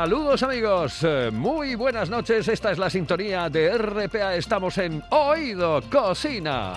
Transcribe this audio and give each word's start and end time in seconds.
Saludos 0.00 0.42
amigos, 0.42 1.04
Eh, 1.04 1.30
muy 1.30 1.74
buenas 1.74 2.08
noches, 2.08 2.48
esta 2.48 2.70
es 2.72 2.78
la 2.78 2.88
sintonía 2.88 3.50
de 3.50 3.76
RPA, 3.76 4.34
estamos 4.34 4.78
en 4.78 5.02
Oído 5.10 5.82
Cocina. 5.90 6.72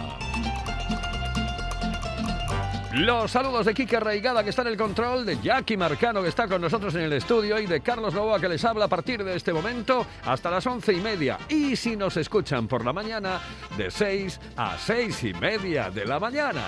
Los 2.92 3.32
saludos 3.32 3.66
de 3.66 3.74
Kike 3.74 4.02
Reigada 4.02 4.44
que 4.44 4.50
está 4.50 4.64
en 4.64 4.68
el 4.68 4.78
control, 4.78 5.26
de 5.26 5.40
Jackie 5.42 5.78
Marcano 5.78 6.22
que 6.22 6.28
está 6.28 6.50
con 6.50 6.60
nosotros 6.60 6.94
en 6.96 7.04
el 7.04 7.14
estudio 7.14 7.58
y 7.60 7.66
de 7.66 7.80
Carlos 7.80 8.14
Novoa 8.14 8.42
que 8.42 8.50
les 8.50 8.66
habla 8.66 8.86
a 8.86 8.90
partir 8.90 9.24
de 9.24 9.38
este 9.38 9.54
momento 9.54 10.06
hasta 10.26 10.52
las 10.52 10.68
once 10.68 10.92
y 10.92 11.00
media. 11.00 11.38
Y 11.48 11.78
si 11.78 11.96
nos 11.96 12.18
escuchan 12.18 12.68
por 12.68 12.84
la 12.84 12.92
mañana, 12.92 13.40
de 13.78 13.90
6 13.90 14.38
a 14.58 14.78
seis 14.78 15.24
y 15.24 15.34
media 15.34 15.90
de 15.90 16.06
la 16.06 16.20
mañana. 16.20 16.64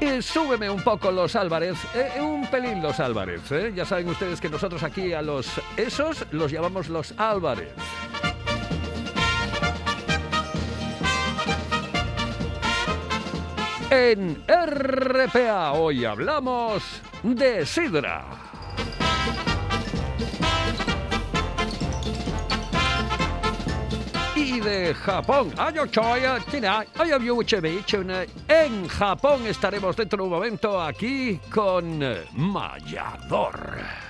Y 0.00 0.22
súbeme 0.22 0.70
un 0.70 0.82
poco 0.82 1.10
los 1.10 1.36
Álvarez, 1.36 1.76
eh, 1.94 2.20
un 2.20 2.46
pelín 2.50 2.82
los 2.82 2.98
Álvarez. 3.00 3.52
eh. 3.52 3.72
Ya 3.74 3.84
saben 3.84 4.08
ustedes 4.08 4.40
que 4.40 4.48
nosotros 4.48 4.82
aquí 4.82 5.12
a 5.12 5.20
los 5.20 5.60
esos 5.76 6.24
los 6.32 6.50
llamamos 6.50 6.88
los 6.88 7.12
Álvarez. 7.18 7.74
En 13.90 14.42
RPA 14.46 15.72
hoy 15.72 16.04
hablamos 16.04 17.02
de 17.22 17.66
sidra. 17.66 18.49
De 24.58 24.94
Japón. 24.94 25.52
En 28.48 28.88
Japón 28.88 29.46
estaremos 29.46 29.94
dentro 29.94 30.16
de 30.16 30.24
un 30.24 30.30
momento 30.30 30.82
aquí 30.82 31.38
con 31.50 32.00
Mayador. 32.32 34.09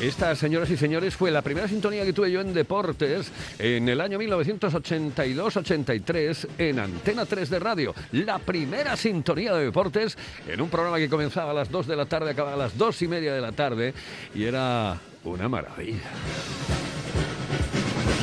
Esta, 0.00 0.34
señoras 0.34 0.68
y 0.70 0.78
señores, 0.78 1.14
fue 1.14 1.30
la 1.30 1.42
primera 1.42 1.68
sintonía 1.68 2.06
que 2.06 2.14
tuve 2.14 2.32
yo 2.32 2.40
en 2.40 2.54
deportes 2.54 3.30
en 3.58 3.86
el 3.86 4.00
año 4.00 4.18
1982-83 4.18 6.48
en 6.56 6.78
Antena 6.78 7.26
3 7.26 7.50
de 7.50 7.58
radio. 7.58 7.94
La 8.12 8.38
primera 8.38 8.96
sintonía 8.96 9.52
de 9.52 9.66
deportes 9.66 10.16
en 10.48 10.62
un 10.62 10.70
programa 10.70 10.96
que 10.96 11.10
comenzaba 11.10 11.50
a 11.50 11.54
las 11.54 11.70
2 11.70 11.86
de 11.86 11.96
la 11.96 12.06
tarde, 12.06 12.30
acababa 12.30 12.54
a 12.54 12.58
las 12.58 12.78
2 12.78 13.02
y 13.02 13.08
media 13.08 13.34
de 13.34 13.42
la 13.42 13.52
tarde 13.52 13.92
y 14.34 14.44
era 14.44 14.98
una 15.24 15.50
maravilla. 15.50 16.08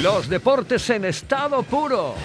Los 0.01 0.29
deportes 0.29 0.89
en 0.89 1.05
estado 1.05 1.61
puro. 1.61 2.15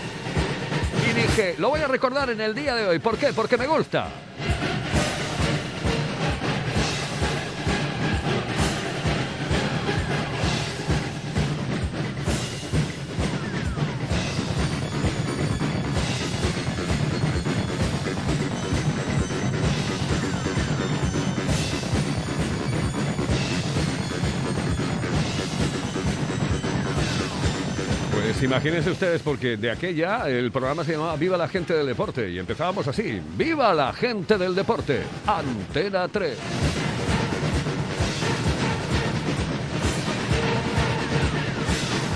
Y 1.10 1.14
dije, 1.14 1.56
lo 1.58 1.68
voy 1.68 1.80
a 1.80 1.88
recordar 1.88 2.30
en 2.30 2.40
el 2.40 2.54
día 2.54 2.74
de 2.74 2.86
hoy. 2.86 3.00
¿Por 3.00 3.18
qué? 3.18 3.34
Porque 3.34 3.58
me 3.58 3.66
gusta. 3.66 4.08
Pues 28.42 28.50
imagínense 28.50 28.90
ustedes, 28.90 29.22
porque 29.22 29.56
de 29.56 29.70
aquella 29.70 30.28
el 30.28 30.50
programa 30.50 30.82
se 30.82 30.94
llamaba 30.94 31.14
Viva 31.14 31.36
la 31.36 31.46
gente 31.46 31.74
del 31.74 31.86
deporte 31.86 32.28
y 32.28 32.40
empezábamos 32.40 32.88
así, 32.88 33.22
Viva 33.36 33.72
la 33.72 33.92
gente 33.92 34.36
del 34.36 34.56
deporte, 34.56 35.02
Antena 35.28 36.08
3. 36.08 36.36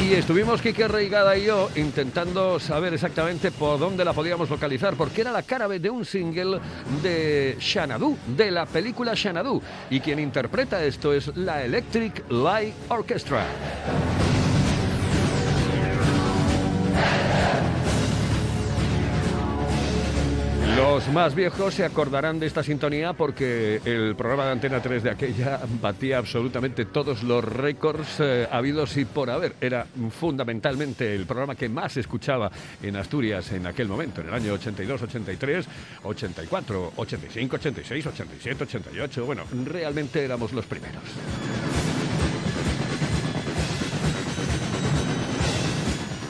Y 0.00 0.14
estuvimos 0.14 0.60
Quique 0.60 0.88
Reigada 0.88 1.38
y 1.38 1.44
yo 1.44 1.70
intentando 1.76 2.58
saber 2.58 2.94
exactamente 2.94 3.52
por 3.52 3.78
dónde 3.78 4.04
la 4.04 4.12
podíamos 4.12 4.50
localizar, 4.50 4.94
porque 4.94 5.20
era 5.20 5.30
la 5.30 5.44
cara 5.44 5.68
de 5.68 5.90
un 5.90 6.04
single 6.04 6.58
de 7.04 7.56
Xanadu, 7.60 8.18
de 8.36 8.50
la 8.50 8.66
película 8.66 9.14
Xanadu. 9.14 9.62
Y 9.90 10.00
quien 10.00 10.18
interpreta 10.18 10.82
esto 10.82 11.12
es 11.12 11.36
la 11.36 11.62
Electric 11.62 12.24
Light 12.30 12.74
Orchestra. 12.88 13.46
Los 20.88 21.08
más 21.08 21.34
viejos 21.34 21.74
se 21.74 21.84
acordarán 21.84 22.38
de 22.38 22.46
esta 22.46 22.62
sintonía 22.62 23.12
porque 23.12 23.80
el 23.84 24.14
programa 24.14 24.46
de 24.46 24.52
Antena 24.52 24.80
3 24.80 25.02
de 25.02 25.10
aquella 25.10 25.60
batía 25.82 26.18
absolutamente 26.18 26.84
todos 26.84 27.24
los 27.24 27.44
récords 27.44 28.20
eh, 28.20 28.46
habidos 28.50 28.96
y 28.96 29.04
por 29.04 29.28
haber. 29.28 29.56
Era 29.60 29.84
fundamentalmente 30.10 31.12
el 31.12 31.26
programa 31.26 31.56
que 31.56 31.68
más 31.68 31.94
se 31.94 32.00
escuchaba 32.00 32.52
en 32.80 32.94
Asturias 32.94 33.50
en 33.50 33.66
aquel 33.66 33.88
momento, 33.88 34.20
en 34.20 34.28
el 34.28 34.34
año 34.34 34.52
82, 34.52 35.02
83, 35.02 35.66
84, 36.04 36.92
85, 36.94 37.56
86, 37.56 38.06
87, 38.06 38.64
88. 38.64 39.26
Bueno, 39.26 39.42
realmente 39.64 40.24
éramos 40.24 40.52
los 40.52 40.66
primeros. 40.66 41.02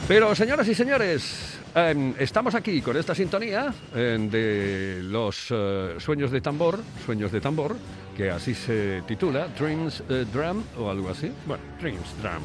Pero, 0.09 0.37
señoras 0.37 0.69
y 0.69 0.75
señores, 0.77 1.59
em, 1.75 2.15
estamos 2.21 2.55
aquí 2.55 2.81
con 2.81 2.97
esta 2.97 3.13
sintonía 3.13 3.75
em, 3.93 4.31
de 4.31 5.01
los 5.03 5.49
eh, 5.51 5.97
sueños 5.99 6.31
de 6.31 6.41
tambor, 6.41 6.79
sueños 7.05 7.33
de 7.33 7.41
tambor, 7.41 7.75
que 8.17 8.31
así 8.31 8.55
se 8.55 9.03
titula, 9.03 9.49
Dreams 9.59 10.05
eh, 10.09 10.25
Drum 10.33 10.63
o 10.79 10.89
algo 10.89 11.11
así. 11.11 11.33
Bueno, 11.45 11.65
Dreams 11.81 12.23
Drum. 12.23 12.45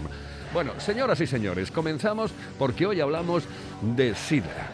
Bueno, 0.56 0.72
señoras 0.80 1.22
y 1.22 1.28
señores, 1.28 1.70
comenzamos 1.70 2.32
porque 2.58 2.88
hoy 2.88 3.00
hablamos 3.00 3.44
de 3.96 4.16
sidra. 4.16 4.72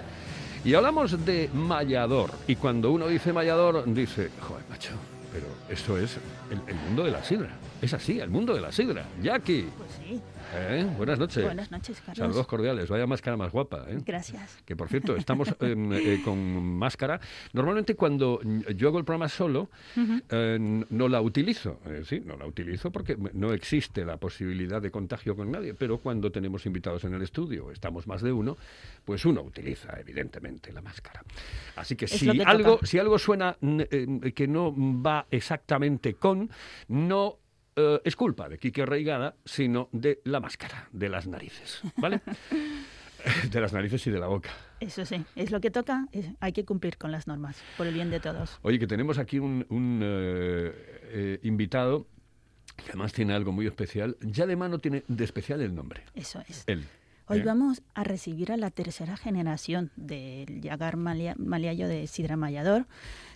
Y 0.64 0.74
hablamos 0.74 1.26
de 1.26 1.50
Mallador. 1.54 2.32
Y 2.48 2.56
cuando 2.56 2.92
uno 2.92 3.10
dice 3.10 3.34
Mallador, 3.34 3.84
dice, 3.94 4.30
joder, 4.40 4.64
macho, 4.70 4.94
pero 5.34 5.48
eso 5.70 5.98
es 5.98 6.16
el, 6.50 6.62
el 6.66 6.76
mundo 6.76 7.04
de 7.04 7.12
la 7.12 7.22
sidra. 7.22 7.50
Es 7.82 7.94
así, 7.94 8.20
el 8.20 8.30
mundo 8.30 8.56
de 8.56 8.62
la 8.62 8.72
sidra. 8.72 9.06
Jackie. 9.22 9.68
Pues 9.78 9.90
sí. 10.00 10.20
¿Eh? 10.56 10.88
Buenas 10.98 11.20
noches. 11.20 11.44
Buenas 11.44 11.70
noches, 11.70 12.00
Carlos. 12.00 12.18
Saludos 12.18 12.48
cordiales. 12.48 12.90
Vaya 12.90 13.06
máscara 13.06 13.38
más 13.38 13.52
guapa. 13.52 13.86
¿eh? 13.88 14.00
Gracias. 14.04 14.58
Que 14.66 14.76
por 14.76 14.88
cierto, 14.88 15.16
estamos 15.16 15.54
em, 15.60 15.92
eh, 15.94 16.22
con 16.24 16.40
máscara. 16.78 17.20
Normalmente 17.54 17.96
cuando 17.96 18.40
yo 18.76 18.88
hago 18.88 18.98
el 18.98 19.06
programa 19.06 19.30
solo, 19.30 19.70
eh, 20.30 20.58
no 20.90 21.08
la 21.08 21.22
utilizo. 21.22 21.80
Eh, 21.86 22.02
sí, 22.06 22.22
no 22.26 22.36
la 22.38 22.48
utilizo 22.48 22.92
porque 22.92 23.18
no 23.34 23.54
existe 23.54 24.06
la 24.06 24.18
posibilidad 24.18 24.82
de 24.82 24.90
contagio 24.90 25.36
con 25.36 25.52
nadie. 25.52 25.74
Pero 25.76 26.00
cuando 26.00 26.32
tenemos 26.32 26.66
invitados 26.66 27.04
en 27.04 27.14
el 27.14 27.22
estudio, 27.22 27.70
estamos 27.72 28.08
más 28.08 28.22
de 28.22 28.32
uno, 28.32 28.58
pues 29.06 29.24
uno 29.26 29.42
utiliza 29.42 30.00
evidentemente 30.00 30.72
la 30.72 30.82
máscara. 30.82 31.24
Así 31.76 31.96
que 31.96 32.06
Es 32.06 32.12
si 32.12 32.32
que 32.32 32.42
algo, 32.44 32.76
toca. 32.78 32.88
si 32.88 32.98
algo 32.98 33.20
suena 33.20 33.56
eh, 33.62 34.32
que 34.34 34.48
no 34.48 34.74
va 34.76 35.28
exactamente 35.30 36.16
con, 36.16 36.50
no 36.88 37.38
eh, 37.78 38.02
es 38.04 38.16
culpa 38.18 38.50
de 38.50 38.58
Quique 38.58 38.86
Reigada, 38.86 39.36
sino 39.46 39.88
de 39.94 40.20
la 40.26 40.40
máscara, 40.42 40.90
de 40.92 41.08
las 41.08 41.26
narices, 41.28 41.82
¿vale? 41.98 42.20
de 43.52 43.62
las 43.62 43.74
narices 43.74 44.06
y 44.08 44.12
de 44.12 44.20
la 44.20 44.28
boca. 44.28 44.50
Eso 44.80 45.06
sí, 45.06 45.24
es 45.36 45.52
lo 45.52 45.60
que 45.62 45.72
toca. 45.72 46.08
es- 46.12 46.30
hay 46.40 46.52
que 46.54 46.66
cumplir 46.66 46.98
con 46.98 47.12
las 47.12 47.28
normas, 47.28 47.58
por 47.78 47.88
el 47.88 47.94
bien 47.94 48.10
de 48.10 48.20
todos. 48.20 48.60
Oye, 48.62 48.80
que 48.80 48.88
tenemos 48.88 49.18
aquí 49.18 49.40
un, 49.40 49.66
un, 49.70 50.02
eh, 50.04 50.72
eh, 51.10 51.40
invitado 51.44 52.08
que 52.76 52.90
además 52.90 53.12
tiene 53.14 53.34
algo 53.34 53.52
muy 53.52 53.66
especial. 53.66 54.18
Ya 54.22 54.46
de 54.46 54.56
mano 54.56 54.78
tiene 54.80 55.04
de 55.08 55.24
especial 55.24 55.62
el 55.62 55.74
nombre. 55.74 56.04
Eso 56.14 56.44
es. 56.48 56.64
Él. 56.68 56.86
Hoy 57.30 57.40
¿eh? 57.40 57.44
vamos 57.44 57.82
a 57.96 58.04
recibir 58.04 58.52
a 58.52 58.58
la 58.58 58.70
tercera 58.72 59.18
generación 59.18 59.92
del 59.96 60.62
Yagar 60.62 60.96
Malia- 60.96 61.36
Maliayo 61.38 61.88
de 61.88 62.06
Sidra 62.08 62.38
Mallador. 62.38 62.86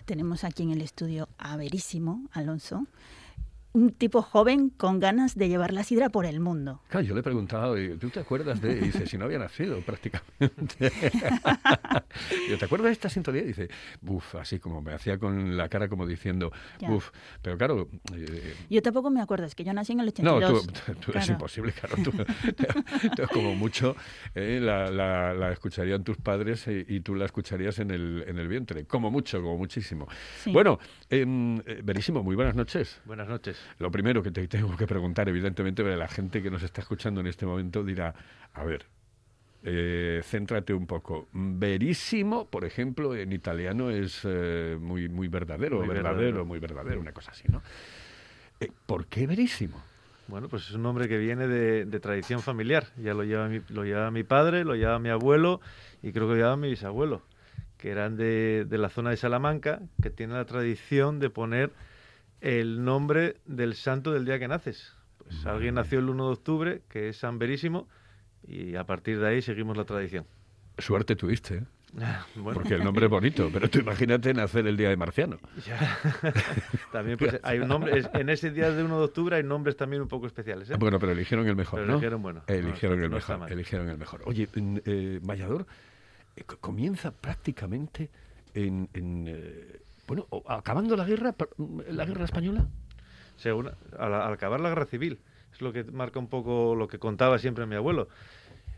Tenemos 0.06 0.44
aquí 0.44 0.62
en 0.62 0.70
el 0.70 0.80
estudio 0.80 1.28
a 1.38 1.56
Verísimo 1.56 2.28
Alonso, 2.32 2.86
un 3.74 3.90
tipo 3.92 4.20
joven 4.22 4.70
con 4.70 5.00
ganas 5.00 5.34
de 5.36 5.48
llevar 5.48 5.72
la 5.72 5.82
sidra 5.84 6.10
por 6.10 6.26
el 6.26 6.40
mundo. 6.40 6.82
Claro, 6.88 7.06
yo 7.06 7.14
le 7.14 7.20
he 7.20 7.22
preguntado, 7.22 7.80
y, 7.80 7.96
¿tú 7.96 8.10
te 8.10 8.20
acuerdas 8.20 8.60
de...? 8.60 8.72
Y 8.72 8.80
dice, 8.80 9.06
si 9.06 9.16
no 9.16 9.24
había 9.24 9.38
nacido 9.38 9.80
prácticamente. 9.86 10.76
yo, 12.50 12.58
¿te 12.58 12.64
acuerdas 12.64 12.86
de 12.86 12.92
esta 12.92 13.08
sintonía? 13.08 13.42
Y 13.42 13.46
dice, 13.46 13.68
buf, 14.00 14.34
así 14.36 14.58
como 14.58 14.82
me 14.82 14.92
hacía 14.92 15.18
con 15.18 15.56
la 15.56 15.68
cara 15.68 15.88
como 15.88 16.06
diciendo, 16.06 16.52
buf. 16.86 17.10
Pero 17.40 17.56
claro... 17.56 17.88
eh, 18.14 18.54
Yo 18.68 18.82
tampoco 18.82 19.10
me 19.10 19.20
acuerdo, 19.20 19.46
es 19.46 19.54
que 19.54 19.64
yo 19.64 19.72
nací 19.72 19.92
en 19.92 20.00
el 20.00 20.12
no, 20.22 20.34
82. 20.36 20.66
tú, 20.66 20.94
tú 21.12 21.18
es 21.18 21.28
imposible, 21.28 21.72
claro. 21.72 21.96
Tú, 22.02 22.10
tú 22.12 23.22
como 23.32 23.54
mucho 23.54 23.96
eh, 24.34 24.58
la, 24.62 24.90
la- 24.90 25.32
la 25.34 25.52
escucharían 25.52 26.04
tus 26.04 26.16
padres 26.18 26.66
eh, 26.68 26.84
y 26.88 27.00
tú 27.00 27.14
la 27.14 27.24
escucharías 27.24 27.78
en 27.78 27.90
el, 27.90 28.24
en 28.26 28.38
el 28.38 28.48
vientre. 28.48 28.84
Como 28.84 29.10
mucho, 29.10 29.40
como 29.40 29.56
muchísimo. 29.56 30.06
Sí. 30.38 30.52
Bueno, 30.52 30.78
em, 31.08 31.58
eh, 31.60 31.80
Verísimo, 31.82 32.22
muy 32.22 32.36
buenas 32.36 32.54
noches. 32.54 33.00
Buenas 33.04 33.28
noches. 33.28 33.61
Lo 33.78 33.90
primero 33.90 34.22
que 34.22 34.30
te 34.30 34.46
tengo 34.48 34.76
que 34.76 34.86
preguntar, 34.86 35.28
evidentemente, 35.28 35.82
de 35.82 35.96
la 35.96 36.08
gente 36.08 36.42
que 36.42 36.50
nos 36.50 36.62
está 36.62 36.80
escuchando 36.80 37.20
en 37.20 37.26
este 37.26 37.46
momento 37.46 37.82
dirá, 37.84 38.14
a 38.54 38.64
ver, 38.64 38.86
eh, 39.64 40.20
céntrate 40.24 40.74
un 40.74 40.86
poco. 40.86 41.28
Verísimo, 41.32 42.46
por 42.46 42.64
ejemplo, 42.64 43.14
en 43.14 43.32
italiano 43.32 43.90
es 43.90 44.20
eh, 44.24 44.76
muy, 44.80 45.08
muy 45.08 45.28
verdadero, 45.28 45.78
Muy 45.78 45.88
verdadero, 45.88 46.16
verdadero. 46.16 46.44
muy 46.44 46.58
verdadero, 46.58 47.00
una 47.00 47.12
cosa 47.12 47.30
así, 47.30 47.44
¿no? 47.48 47.62
Eh, 48.60 48.70
¿Por 48.86 49.06
qué 49.06 49.26
Verísimo? 49.26 49.82
Bueno, 50.28 50.48
pues 50.48 50.68
es 50.68 50.72
un 50.74 50.82
nombre 50.82 51.08
que 51.08 51.18
viene 51.18 51.46
de, 51.46 51.84
de 51.84 52.00
tradición 52.00 52.40
familiar. 52.40 52.86
Ya 52.96 53.12
lo 53.12 53.24
lleva, 53.24 53.48
mi, 53.48 53.60
lo 53.68 53.84
llevaba 53.84 54.10
mi 54.10 54.22
padre, 54.24 54.64
lo 54.64 54.74
llevaba 54.74 54.98
mi 54.98 55.10
abuelo 55.10 55.60
y 56.02 56.12
creo 56.12 56.26
que 56.26 56.30
lo 56.32 56.36
llevaba 56.36 56.56
mi 56.56 56.70
bisabuelo, 56.70 57.22
que 57.76 57.90
eran 57.90 58.16
de, 58.16 58.64
de 58.68 58.78
la 58.78 58.88
zona 58.88 59.10
de 59.10 59.16
Salamanca, 59.16 59.80
que 60.00 60.10
tiene 60.10 60.34
la 60.34 60.44
tradición 60.44 61.18
de 61.18 61.28
poner 61.28 61.70
el 62.42 62.84
nombre 62.84 63.36
del 63.46 63.74
santo 63.74 64.12
del 64.12 64.24
día 64.26 64.38
que 64.38 64.48
naces. 64.48 64.92
Pues 65.18 65.46
alguien 65.46 65.76
nació 65.76 66.00
el 66.00 66.08
1 66.10 66.26
de 66.26 66.32
octubre, 66.32 66.82
que 66.90 67.08
es 67.08 67.16
San 67.16 67.38
Verísimo, 67.38 67.88
y 68.46 68.74
a 68.74 68.84
partir 68.84 69.18
de 69.20 69.28
ahí 69.28 69.40
seguimos 69.42 69.76
la 69.76 69.84
tradición. 69.84 70.26
Suerte 70.76 71.16
tuviste, 71.16 71.54
¿eh? 71.56 71.64
Bueno, 72.34 72.54
porque 72.54 72.74
el 72.74 72.82
nombre 72.82 73.04
es 73.04 73.10
bonito, 73.10 73.50
pero 73.52 73.68
tú 73.68 73.78
imagínate 73.80 74.32
nacer 74.34 74.66
el 74.66 74.76
día 74.78 74.88
de 74.88 74.96
Marciano. 74.96 75.38
ya. 75.66 75.98
también 76.92 77.18
pues, 77.18 77.38
hay 77.42 77.58
un 77.60 77.68
nombre, 77.68 77.98
es- 77.98 78.08
en 78.14 78.28
ese 78.30 78.50
día 78.50 78.70
de 78.72 78.82
1 78.82 78.98
de 78.98 79.04
octubre 79.04 79.36
hay 79.36 79.42
nombres 79.44 79.76
también 79.76 80.00
un 80.02 80.08
poco 80.08 80.26
especiales. 80.26 80.70
¿eh? 80.70 80.76
Bueno, 80.78 80.98
pero 80.98 81.12
eligieron 81.12 81.46
el 81.46 81.54
mejor, 81.54 81.80
Pero 81.80 81.86
¿no? 81.88 81.92
eligieron 81.94 82.22
bueno. 82.22 82.42
No 82.48 82.54
Eligieron 82.54 83.02
el 83.02 83.10
no 83.10 83.16
mejor, 83.16 83.52
eligieron 83.52 83.88
el 83.90 83.98
mejor. 83.98 84.22
Oye, 84.24 84.48
eh, 84.54 85.20
Vallador 85.22 85.66
eh, 86.34 86.44
co- 86.44 86.56
comienza 86.58 87.10
prácticamente 87.12 88.10
en, 88.54 88.88
en, 88.94 89.26
eh, 89.28 89.81
bueno, 90.06 90.26
acabando 90.46 90.96
la 90.96 91.04
guerra, 91.04 91.32
per- 91.32 91.50
la 91.88 92.04
guerra 92.04 92.24
española. 92.24 92.66
según 93.36 93.68
al, 93.98 94.14
al 94.14 94.32
acabar 94.32 94.60
la 94.60 94.68
guerra 94.68 94.86
civil. 94.86 95.18
Es 95.52 95.60
lo 95.60 95.72
que 95.72 95.84
marca 95.84 96.18
un 96.18 96.28
poco 96.28 96.74
lo 96.74 96.88
que 96.88 96.98
contaba 96.98 97.38
siempre 97.38 97.66
mi 97.66 97.76
abuelo. 97.76 98.08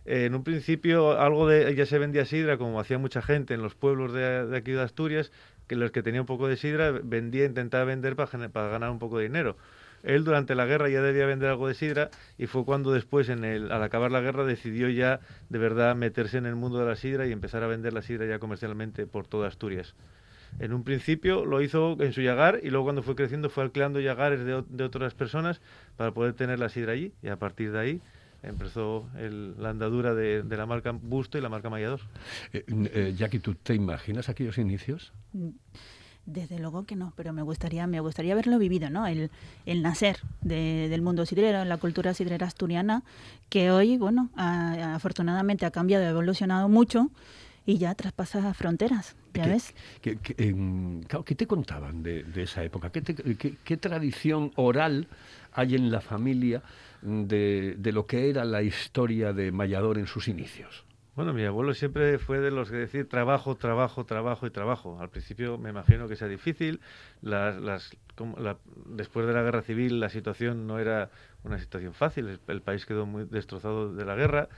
Eh, 0.07 0.27
en 0.27 0.35
un 0.35 0.45
principio 0.45 1.19
algo 1.19 1.49
de 1.49 1.75
ya 1.75 1.87
se 1.87 1.99
vendía 1.99 2.25
sidra, 2.27 2.59
como 2.59 2.79
hacía 2.81 2.99
mucha 2.99 3.23
gente 3.23 3.55
en 3.55 3.63
los 3.63 3.75
pueblos 3.75 4.13
de, 4.13 4.55
aquí 4.57 4.73
de 4.73 4.83
Asturias, 4.83 5.33
que 5.67 5.77
los 5.77 5.93
que 5.93 6.03
tenían 6.03 6.23
un 6.23 6.27
poco 6.27 6.47
de 6.49 6.57
sidra 6.57 6.91
vendía, 6.91 7.45
intentaba 7.47 7.85
vender 7.85 8.17
para, 8.17 8.69
ganar 8.69 8.91
un 8.91 8.99
poco 8.99 9.19
de 9.19 9.25
dinero. 9.25 9.57
Él 10.03 10.25
durante 10.25 10.55
la 10.55 10.67
guerra 10.67 10.91
ya 10.91 11.01
debía 11.01 11.25
vender 11.25 11.49
algo 11.49 11.67
de 11.69 11.73
sidra 11.75 12.11
y 12.37 12.47
fue 12.47 12.67
cuando 12.67 12.93
después, 12.93 13.31
al 13.31 13.83
acabar 13.83 14.13
la 14.13 14.21
guerra, 14.21 14.45
decidió 14.45 14.91
ya 14.91 15.21
de 15.49 15.59
verdad 15.59 15.97
meterse 15.97 16.37
en 16.37 16.45
el 16.45 16.57
mundo 16.57 16.79
de 16.79 16.85
la 16.85 16.97
sidra 16.97 17.27
y 17.27 17.33
empezar 17.33 17.63
a 17.63 17.69
vender 17.69 17.95
la 17.95 18.03
sidra 18.03 18.27
ya 18.27 18.39
comercialmente 18.39 19.07
por 19.07 19.27
toda 19.27 19.49
Asturias. 19.49 19.95
En 20.61 20.73
un 20.73 20.85
principio 20.85 21.45
lo 21.45 21.61
hizo 21.63 21.97
en 22.01 22.13
su 22.13 22.21
yagar 22.23 22.61
y 22.63 22.71
luego 22.71 22.85
cuando 22.85 23.03
fue 23.03 23.17
creciendo 23.17 23.51
fue 23.51 23.65
alquilando 23.65 24.01
yagares 24.01 24.45
de, 24.45 24.85
otras 24.85 25.15
personas 25.15 25.61
para 25.97 26.13
poder 26.13 26.35
tener 26.35 26.59
la 26.59 26.69
sidra 26.69 26.93
allí 26.93 27.13
y 27.23 27.29
a 27.29 27.37
partir 27.37 27.73
de 27.73 27.79
ahí 27.81 28.01
empezó 28.43 29.09
el- 29.19 29.55
la 29.61 29.71
andadura 29.71 30.15
de, 30.15 30.43
de 30.43 30.57
la 30.57 30.67
marca 30.67 30.93
Busto 30.93 31.39
y 31.39 31.41
la 31.41 31.49
marca 31.49 31.71
Mallador. 31.71 32.01
Eh, 32.53 32.65
eh, 32.69 33.15
Jackie, 33.17 33.39
¿tú 33.41 33.55
te 33.55 33.75
imaginas 33.75 34.29
aquellos 34.29 34.59
inicios? 34.59 35.13
Desde 36.27 36.59
luego 36.59 36.85
que 36.85 36.97
no, 36.97 37.13
pero 37.17 37.33
me 37.35 37.43
gustaría, 37.43 37.87
me 37.87 38.01
gustaría 38.01 38.33
haberlo 38.33 38.59
vivido, 38.59 38.89
¿no? 38.89 39.07
El, 39.07 39.31
el 39.67 39.83
nacer 39.83 40.19
de- 40.41 40.89
del 40.89 41.03
mundo 41.03 41.27
sidrero, 41.27 41.65
la 41.67 41.77
cultura 41.77 42.15
sidrera 42.15 42.47
asturiana, 42.47 43.03
que 43.51 43.71
hoy, 43.71 43.99
bueno, 43.99 44.31
ha- 44.37 44.95
afortunadamente 44.95 45.67
ha 45.67 45.71
cambiado, 45.71 46.05
ha 46.07 46.09
evolucionado 46.11 46.69
mucho 46.71 47.11
y 47.67 47.79
ya 47.79 47.95
traspasa 47.95 48.53
fronteras, 48.55 49.17
¿ya 49.33 49.45
¿Qué- 49.45 49.51
ves? 49.51 49.75
qué- 50.01 50.19
qué, 50.19 50.35
claro, 51.09 51.25
¿qué 51.25 51.35
te 51.35 51.47
contaban 51.47 52.03
de, 52.03 52.25
de 52.25 52.43
esa 52.43 52.63
época? 52.63 52.91
¿Qué, 52.91 53.01
te- 53.01 53.15
qué- 53.37 53.57
qué 53.65 53.77
tradición 53.77 54.53
oral 54.57 55.09
hay 55.53 55.75
en 55.75 55.91
la 55.91 56.01
familia 56.01 56.63
de, 57.03 57.75
de 57.79 57.93
lo 57.93 58.07
que 58.07 58.29
era 58.31 58.45
la 58.45 58.63
historia 58.63 59.33
de 59.33 59.53
Mallador 59.53 59.99
en 59.99 60.07
sus 60.07 60.29
inicios? 60.29 60.85
Bueno, 61.17 61.33
mi 61.33 61.45
abuelo 61.45 61.75
siempre 61.75 62.19
fue 62.19 62.41
de 62.41 62.51
los 62.51 62.71
que 62.71 62.77
decir 62.77 63.09
trabajo, 63.09 63.55
trabajo, 63.55 64.05
trabajo 64.05 64.49
y 64.49 64.51
trabajo. 64.51 64.99
Al 65.01 65.11
principio 65.11 65.59
me 65.59 65.71
imagino 65.71 66.09
que 66.09 66.17
sea 66.17 66.27
difícil. 66.27 66.81
Las, 67.23 67.55
las, 67.61 67.97
como 68.17 68.37
la- 68.39 68.59
después 68.87 69.25
de 69.25 69.33
la 69.33 69.43
guerra 69.43 69.63
civil 69.63 70.01
la 70.01 70.09
situación 70.09 70.67
no 70.67 70.81
era 70.81 71.11
una 71.45 71.59
situación 71.61 71.95
fácil. 71.95 72.27
El, 72.29 72.41
el 72.49 72.63
país 72.63 72.85
quedó 72.85 73.07
muy 73.07 73.27
destrozado 73.27 73.95
de 73.95 74.05
la 74.05 74.17
guerra 74.17 74.49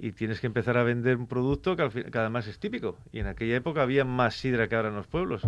y 0.00 0.12
tienes 0.12 0.40
que 0.40 0.46
empezar 0.46 0.76
a 0.78 0.82
vender 0.82 1.16
un 1.18 1.26
producto 1.26 1.76
que, 1.76 1.82
al 1.82 1.90
fin- 1.90 2.10
que 2.10 2.18
además 2.18 2.46
es 2.46 2.58
típico. 2.58 2.96
Y 3.12 3.18
en 3.20 3.26
aquella 3.26 3.56
época 3.56 3.82
había 3.82 4.04
más 4.04 4.34
sidra 4.34 4.68
que 4.68 4.74
ahora 4.76 4.88
en 4.88 4.94
los 4.96 5.06
pueblos. 5.06 5.42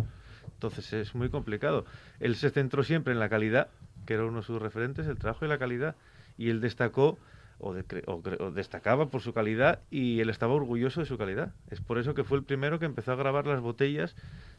Entonces 0.54 0.92
es 0.92 1.14
muy 1.14 1.28
complicado. 1.30 1.85
Él 2.21 2.37
se 2.37 2.50
centró 2.50 2.82
siempre 2.85 3.12
en 3.12 3.18
la 3.18 3.28
calidad, 3.28 3.68
que 4.06 4.14
era 4.14 4.25
uno 4.25 4.38
de 4.38 4.44
sus 4.44 4.61
referentes, 4.61 5.06
el 5.06 5.16
trabajo 5.18 5.44
y 5.44 5.49
la 5.49 5.59
calidad. 5.59 5.97
Y 6.37 6.50
él 6.50 6.61
destacó 6.61 7.18
o, 7.59 7.73
de- 7.75 7.87
cre- 7.87 8.04
o 8.06 8.23
cre- 8.23 8.40
o 8.40 8.50
destacaba 8.50 9.06
por 9.06 9.21
su 9.23 9.32
calidad 9.32 9.80
y 9.90 10.21
él 10.21 10.28
estaba 10.30 10.52
orgulloso 10.54 11.00
de 11.00 11.06
su 11.06 11.16
calidad. 11.16 11.52
Es 11.71 11.80
por 11.80 11.99
eso 11.99 12.14
que 12.14 12.25
fue 12.25 12.37
el 12.38 12.44
primero 12.44 12.78
que 12.78 12.85
empezó 12.87 13.12
a 13.12 13.16
grabar 13.16 13.47
las 13.47 13.61
botellas 13.61 14.14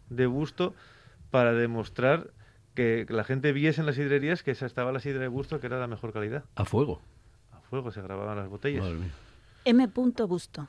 de 0.09 0.25
busto 0.25 0.73
para 1.31 1.53
demostrar 1.53 2.31
que 2.75 3.05
la 3.09 3.23
gente 3.23 3.51
viese 3.51 3.81
en 3.81 3.85
las 3.88 3.95
sidrerías 3.95 4.41
que 4.41 4.51
esa 4.51 4.65
estaba 4.65 4.91
la 4.91 5.00
sidra 5.00 5.19
de 5.21 5.27
busto 5.27 5.59
que 5.59 5.67
era 5.67 5.79
la 5.79 5.88
mejor 5.88 6.13
calidad. 6.13 6.43
A 6.55 6.65
fuego. 6.65 7.01
A 7.51 7.59
fuego 7.62 7.91
se 7.91 8.01
grababan 8.01 8.38
las 8.38 8.47
botellas. 8.50 8.81
Madre 8.83 8.97
mía. 8.97 9.12
M. 9.65 9.88
Busto. 10.27 10.67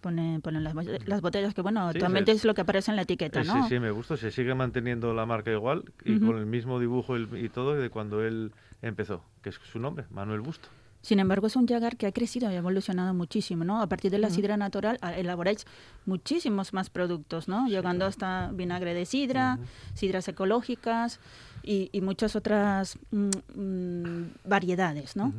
Pone, 0.00 0.40
ponen 0.40 0.64
las, 0.64 0.72
bo- 0.72 0.80
las 1.04 1.20
botellas 1.20 1.52
que, 1.52 1.60
bueno, 1.60 1.82
Sí, 1.90 1.96
actualmente 1.98 2.32
sí. 2.32 2.36
es 2.38 2.44
lo 2.46 2.54
que 2.54 2.62
aparece 2.62 2.90
en 2.90 2.96
la 2.96 3.02
etiqueta, 3.02 3.42
Eh, 3.42 3.44
¿no? 3.44 3.62
Sí, 3.64 3.68
sí, 3.74 3.80
me 3.80 3.90
gusta. 3.90 4.16
Se 4.16 4.30
sigue 4.30 4.54
manteniendo 4.54 5.12
la 5.12 5.26
marca 5.26 5.50
igual 5.52 5.84
y 6.06 6.16
Ujú. 6.16 6.26
con 6.28 6.38
el 6.38 6.46
mismo 6.46 6.80
dibujo 6.80 7.18
y, 7.18 7.48
todo 7.50 7.74
de 7.74 7.90
cuando 7.90 8.24
él 8.24 8.52
empezó, 8.80 9.22
que 9.42 9.50
es 9.50 9.56
su 9.70 9.78
nombre, 9.78 10.06
Manuel 10.10 10.40
Busto. 10.40 10.68
Sin 11.02 11.18
embargo, 11.18 11.46
es 11.46 11.56
un 11.56 11.66
yagar 11.66 11.96
que 11.96 12.06
ha 12.06 12.12
crecido 12.12 12.50
y 12.50 12.54
ha 12.54 12.58
evolucionado 12.58 13.14
muchísimo, 13.14 13.64
¿no? 13.64 13.80
A 13.80 13.86
partir 13.86 14.10
de 14.10 14.18
la 14.18 14.28
sidra 14.28 14.58
natural 14.58 14.98
elaboráis 15.16 15.66
muchísimos 16.04 16.74
más 16.74 16.90
productos, 16.90 17.48
¿no? 17.48 17.68
Llegando 17.68 18.04
hasta 18.04 18.50
vinagre 18.52 18.92
de 18.92 19.06
sidra, 19.06 19.58
sidras 19.94 20.28
ecológicas 20.28 21.18
y, 21.62 21.88
y 21.92 22.02
muchas 22.02 22.36
otras 22.36 22.98
mm, 23.12 23.30
mm, 23.54 24.24
variedades, 24.44 25.16
¿no? 25.16 25.32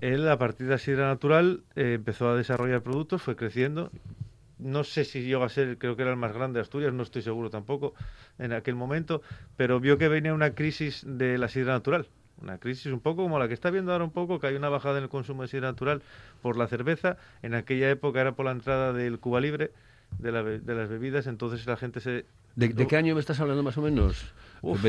Él, 0.00 0.28
a 0.28 0.38
partir 0.38 0.66
de 0.66 0.72
la 0.72 0.78
sidra 0.78 1.08
natural, 1.08 1.62
eh, 1.76 1.94
empezó 1.94 2.28
a 2.30 2.36
desarrollar 2.36 2.82
productos, 2.82 3.22
fue 3.22 3.36
creciendo. 3.36 3.90
no 4.58 4.84
sé 4.84 5.04
si 5.04 5.22
llegó 5.22 5.44
a 5.44 5.48
ser, 5.48 5.78
creo 5.78 5.96
que 5.96 6.02
era 6.02 6.10
el 6.10 6.16
más 6.18 6.32
grande 6.32 6.58
de 6.58 6.62
Asturias, 6.62 6.92
no 6.92 7.02
estoy 7.02 7.22
seguro 7.22 7.48
tampoco 7.50 7.94
en 8.38 8.52
aquel 8.52 8.74
momento, 8.74 9.22
pero 9.56 9.80
vio 9.80 9.96
que 9.98 10.08
venía 10.08 10.34
una 10.34 10.54
crisis 10.54 11.02
de 11.06 11.38
la 11.38 11.48
sidra 11.48 11.72
natural. 11.72 12.08
Una 12.42 12.58
crisis 12.58 12.86
un 12.92 13.00
poco 13.00 13.22
como 13.22 13.38
la 13.38 13.48
que 13.48 13.54
está 13.54 13.70
viendo 13.70 13.92
ahora 13.92 14.04
un 14.04 14.10
poco, 14.12 14.38
que 14.40 14.46
hay 14.46 14.54
una 14.56 14.70
bajada 14.70 14.98
en 14.98 15.04
el 15.04 15.10
consumo 15.10 15.42
de 15.42 15.48
sidra 15.48 15.68
natural 15.68 16.02
por 16.42 16.56
la 16.56 16.66
cerveza. 16.68 17.18
En 17.42 17.54
aquella 17.54 17.90
época 17.90 18.20
era 18.20 18.32
por 18.32 18.46
la 18.46 18.52
entrada 18.52 18.92
del 18.94 19.18
Cuba 19.18 19.40
Libre, 19.40 19.72
de, 20.18 20.32
la 20.32 20.42
de 20.42 20.74
las 20.74 20.88
bebidas, 20.88 21.26
entonces 21.26 21.66
la 21.66 21.76
gente 21.76 22.00
se... 22.00 22.24
¿De, 22.56 22.68
de 22.68 22.86
qué 22.86 22.96
año 22.96 23.14
me 23.14 23.20
estás 23.20 23.40
hablando 23.40 23.62
más 23.62 23.76
o 23.78 23.82
menos, 23.82 24.32
Uf? 24.62 24.82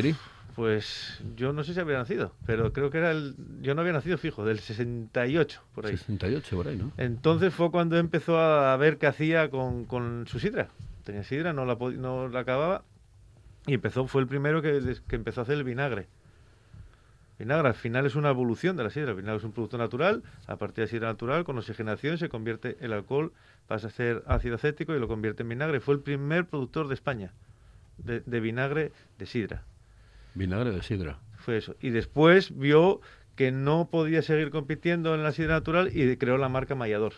Pues 0.55 1.21
yo 1.35 1.53
no 1.53 1.63
sé 1.63 1.73
si 1.73 1.79
había 1.79 1.97
nacido, 1.97 2.33
pero 2.45 2.73
creo 2.73 2.89
que 2.89 2.97
era 2.97 3.11
el... 3.11 3.35
Yo 3.61 3.73
no 3.73 3.81
había 3.81 3.93
nacido 3.93 4.17
fijo, 4.17 4.45
del 4.45 4.59
68, 4.59 5.61
por 5.73 5.85
ahí. 5.85 5.97
68, 5.97 6.55
por 6.55 6.67
ahí, 6.67 6.75
¿no? 6.75 6.91
Entonces 6.97 7.53
fue 7.53 7.71
cuando 7.71 7.97
empezó 7.97 8.37
a 8.37 8.75
ver 8.77 8.97
qué 8.97 9.07
hacía 9.07 9.49
con, 9.49 9.85
con 9.85 10.25
su 10.27 10.39
sidra. 10.39 10.69
Tenía 11.03 11.23
sidra, 11.23 11.53
no 11.53 11.65
la, 11.65 11.75
no 11.75 12.27
la 12.27 12.39
acababa 12.41 12.83
y 13.65 13.75
empezó, 13.75 14.07
fue 14.07 14.21
el 14.21 14.27
primero 14.27 14.61
que, 14.61 14.97
que 15.07 15.15
empezó 15.15 15.41
a 15.41 15.43
hacer 15.43 15.57
el 15.57 15.63
vinagre. 15.63 16.07
Vinagre 17.39 17.69
al 17.69 17.73
final 17.73 18.05
es 18.05 18.15
una 18.15 18.29
evolución 18.29 18.75
de 18.75 18.83
la 18.83 18.89
sidra. 18.89 19.11
El 19.11 19.17
vinagre 19.17 19.37
es 19.37 19.43
un 19.43 19.51
producto 19.51 19.77
natural. 19.77 20.21
A 20.47 20.57
partir 20.57 20.83
de 20.83 20.89
sidra 20.89 21.07
natural, 21.07 21.43
con 21.43 21.57
oxigenación 21.57 22.17
se 22.17 22.29
convierte 22.29 22.77
el 22.81 22.93
alcohol, 22.93 23.31
pasa 23.67 23.87
a 23.87 23.91
ser 23.91 24.23
ácido 24.27 24.55
acético 24.55 24.95
y 24.95 24.99
lo 24.99 25.07
convierte 25.07 25.43
en 25.43 25.49
vinagre. 25.49 25.79
Fue 25.79 25.95
el 25.95 26.01
primer 26.01 26.45
productor 26.45 26.87
de 26.87 26.93
España 26.93 27.33
de, 27.97 28.19
de 28.19 28.39
vinagre 28.39 28.91
de 29.17 29.25
sidra 29.25 29.63
Vinagre 30.33 30.71
de 30.71 30.81
sidra. 30.81 31.19
fue 31.37 31.57
eso. 31.57 31.75
Y 31.81 31.89
después 31.89 32.57
vio 32.57 33.01
que 33.35 33.51
no 33.51 33.89
podía 33.89 34.21
seguir 34.21 34.51
compitiendo 34.51 35.15
en 35.15 35.23
la 35.23 35.31
sidra 35.31 35.55
natural 35.55 35.89
y 35.95 36.15
creó 36.17 36.37
la 36.37 36.49
marca 36.49 36.75
Mayador 36.75 37.13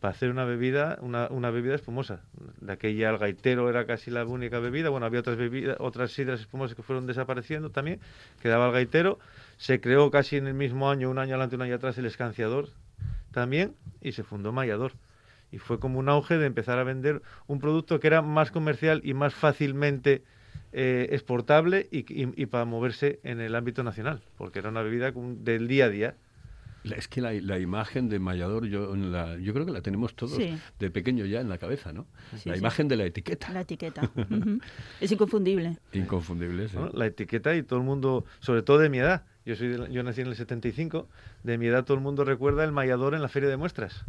para 0.00 0.12
hacer 0.12 0.30
una 0.30 0.44
bebida, 0.44 0.98
una, 1.00 1.28
una 1.28 1.50
bebida 1.50 1.74
espumosa. 1.74 2.20
De 2.60 2.72
aquella 2.72 3.10
el 3.10 3.18
gaitero 3.18 3.68
era 3.68 3.84
casi 3.86 4.10
la 4.10 4.24
única 4.24 4.60
bebida. 4.60 4.90
Bueno, 4.90 5.06
había 5.06 5.20
otras 5.20 5.36
bebidas, 5.36 5.76
otras 5.80 6.12
sidras 6.12 6.40
espumosas 6.40 6.76
que 6.76 6.82
fueron 6.82 7.06
desapareciendo 7.06 7.70
también. 7.70 8.00
Quedaba 8.40 8.66
el 8.66 8.72
gaitero. 8.72 9.18
Se 9.56 9.80
creó 9.80 10.10
casi 10.10 10.36
en 10.36 10.46
el 10.46 10.54
mismo 10.54 10.90
año, 10.90 11.10
un 11.10 11.18
año 11.18 11.34
adelante, 11.34 11.56
un 11.56 11.62
año 11.62 11.74
atrás, 11.74 11.98
el 11.98 12.06
escanciador 12.06 12.68
también 13.32 13.74
y 14.00 14.12
se 14.12 14.22
fundó 14.22 14.52
Mayador. 14.52 14.92
Y 15.50 15.58
fue 15.58 15.80
como 15.80 15.98
un 15.98 16.08
auge 16.08 16.38
de 16.38 16.46
empezar 16.46 16.78
a 16.78 16.84
vender 16.84 17.22
un 17.46 17.58
producto 17.58 17.98
que 17.98 18.06
era 18.06 18.22
más 18.22 18.50
comercial 18.50 19.00
y 19.02 19.14
más 19.14 19.34
fácilmente 19.34 20.22
eh, 20.72 21.08
exportable 21.12 21.88
y, 21.90 21.98
y- 22.12 22.32
y 22.36 22.46
para 22.46 22.64
moverse 22.64 23.20
en 23.22 23.40
el 23.40 23.54
ámbito 23.54 23.82
nacional, 23.82 24.22
porque 24.36 24.58
era 24.58 24.68
una 24.68 24.82
bebida 24.82 25.12
del 25.12 25.66
día 25.68 25.86
a 25.86 25.88
día. 25.88 26.16
La- 26.84 26.94
Es 26.96 27.08
que 27.08 27.20
la, 27.20 27.32
la 27.32 27.58
imagen 27.58 28.08
de 28.08 28.18
Mayador, 28.20 28.66
yo, 28.66 28.94
en 28.94 29.10
la- 29.12 29.36
yo 29.38 29.52
creo 29.52 29.66
que 29.66 29.72
la 29.72 29.80
tenemos 29.82 30.14
todos 30.14 30.36
Sí. 30.36 30.56
de 30.78 30.90
pequeño 30.90 31.24
ya 31.26 31.40
en 31.40 31.48
la 31.48 31.58
cabeza, 31.58 31.92
¿no? 31.92 32.06
Sí, 32.36 32.48
la 32.48 32.54
sí. 32.54 32.60
imagen 32.60 32.86
de 32.88 32.96
la 32.96 33.04
etiqueta. 33.04 33.50
La 33.52 33.62
etiqueta. 33.62 34.08
Es 35.00 35.10
inconfundible. 35.10 35.76
Inconfundible, 35.92 36.68
sí. 36.68 36.76
La 36.92 37.06
etiqueta 37.06 37.54
y 37.56 37.62
todo 37.62 37.78
el 37.80 37.84
mundo, 37.84 38.24
sobre 38.40 38.62
todo 38.62 38.78
de 38.78 38.88
mi 38.90 38.98
edad, 38.98 39.24
yo, 39.44 39.56
soy 39.56 39.68
de 39.68 39.78
la- 39.78 39.88
yo 39.88 40.02
nací 40.02 40.20
en 40.20 40.28
el 40.28 40.36
75, 40.36 41.08
de 41.42 41.58
mi 41.58 41.66
edad 41.66 41.84
todo 41.84 41.96
el 41.96 42.02
mundo 42.02 42.24
recuerda 42.24 42.64
el 42.64 42.72
Mayador 42.72 43.14
en 43.14 43.22
la 43.22 43.28
feria 43.28 43.48
de 43.48 43.56
muestras. 43.56 44.04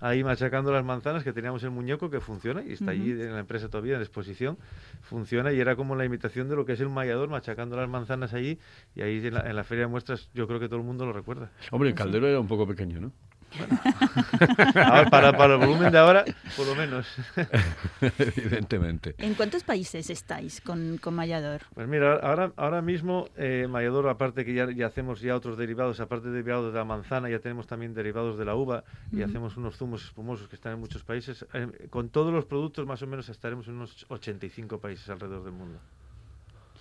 Ahí 0.00 0.24
machacando 0.24 0.72
las 0.72 0.84
manzanas, 0.84 1.22
que 1.24 1.32
teníamos 1.32 1.62
el 1.62 1.70
muñeco 1.70 2.08
que 2.10 2.20
funciona 2.20 2.62
y 2.62 2.72
está 2.72 2.92
allí 2.92 3.10
en 3.10 3.34
la 3.34 3.40
empresa 3.40 3.68
todavía 3.68 3.96
en 3.96 4.00
exposición. 4.00 4.58
Funciona 5.02 5.52
y 5.52 5.60
era 5.60 5.76
como 5.76 5.94
la 5.94 6.04
imitación 6.06 6.48
de 6.48 6.56
lo 6.56 6.64
que 6.64 6.72
es 6.72 6.80
el 6.80 6.88
mayador, 6.88 7.28
machacando 7.28 7.76
las 7.76 7.88
manzanas 7.88 8.32
allí. 8.32 8.58
Y 8.94 9.02
ahí 9.02 9.26
en 9.26 9.34
la, 9.34 9.40
en 9.48 9.56
la 9.56 9.64
feria 9.64 9.84
de 9.84 9.90
muestras 9.90 10.30
yo 10.32 10.46
creo 10.46 10.58
que 10.58 10.68
todo 10.68 10.80
el 10.80 10.86
mundo 10.86 11.04
lo 11.04 11.12
recuerda. 11.12 11.50
Hombre, 11.70 11.90
el 11.90 11.94
caldero 11.94 12.26
era 12.26 12.40
un 12.40 12.48
poco 12.48 12.66
pequeño, 12.66 13.00
¿no? 13.00 13.12
Ahora, 14.74 15.10
para, 15.10 15.36
para 15.36 15.54
el 15.54 15.60
volumen 15.60 15.92
de 15.92 15.98
ahora, 15.98 16.24
por 16.56 16.66
lo 16.66 16.74
menos. 16.74 17.06
Evidentemente. 18.00 19.14
¿En 19.18 19.34
cuántos 19.34 19.64
países 19.64 20.08
estáis 20.10 20.60
con, 20.60 20.98
con 20.98 21.14
Mayador? 21.14 21.62
Pues 21.74 21.88
mira, 21.88 22.14
ahora, 22.14 22.52
ahora 22.56 22.82
mismo 22.82 23.28
eh, 23.36 23.66
Mayador, 23.68 24.08
aparte 24.08 24.44
que 24.44 24.54
ya, 24.54 24.70
ya 24.70 24.86
hacemos 24.86 25.20
ya 25.20 25.34
otros 25.36 25.56
derivados, 25.58 26.00
aparte 26.00 26.28
de 26.28 26.34
derivados 26.34 26.72
de 26.72 26.78
la 26.78 26.84
manzana, 26.84 27.28
ya 27.28 27.40
tenemos 27.40 27.66
también 27.66 27.94
derivados 27.94 28.38
de 28.38 28.44
la 28.44 28.54
uva 28.54 28.84
y 29.12 29.22
hacemos 29.22 29.56
unos 29.56 29.76
zumos 29.76 30.04
espumosos 30.04 30.48
que 30.48 30.56
están 30.56 30.74
en 30.74 30.80
muchos 30.80 31.02
países. 31.02 31.44
Eh, 31.52 31.88
con 31.90 32.08
todos 32.08 32.32
los 32.32 32.44
productos 32.44 32.86
más 32.86 33.02
o 33.02 33.06
menos 33.06 33.28
estaremos 33.28 33.66
en 33.68 33.74
unos 33.74 34.06
85 34.08 34.78
países 34.78 35.08
alrededor 35.08 35.44
del 35.44 35.52
mundo. 35.52 35.78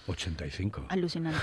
85. 0.08 0.86
Alucinante. 0.90 1.40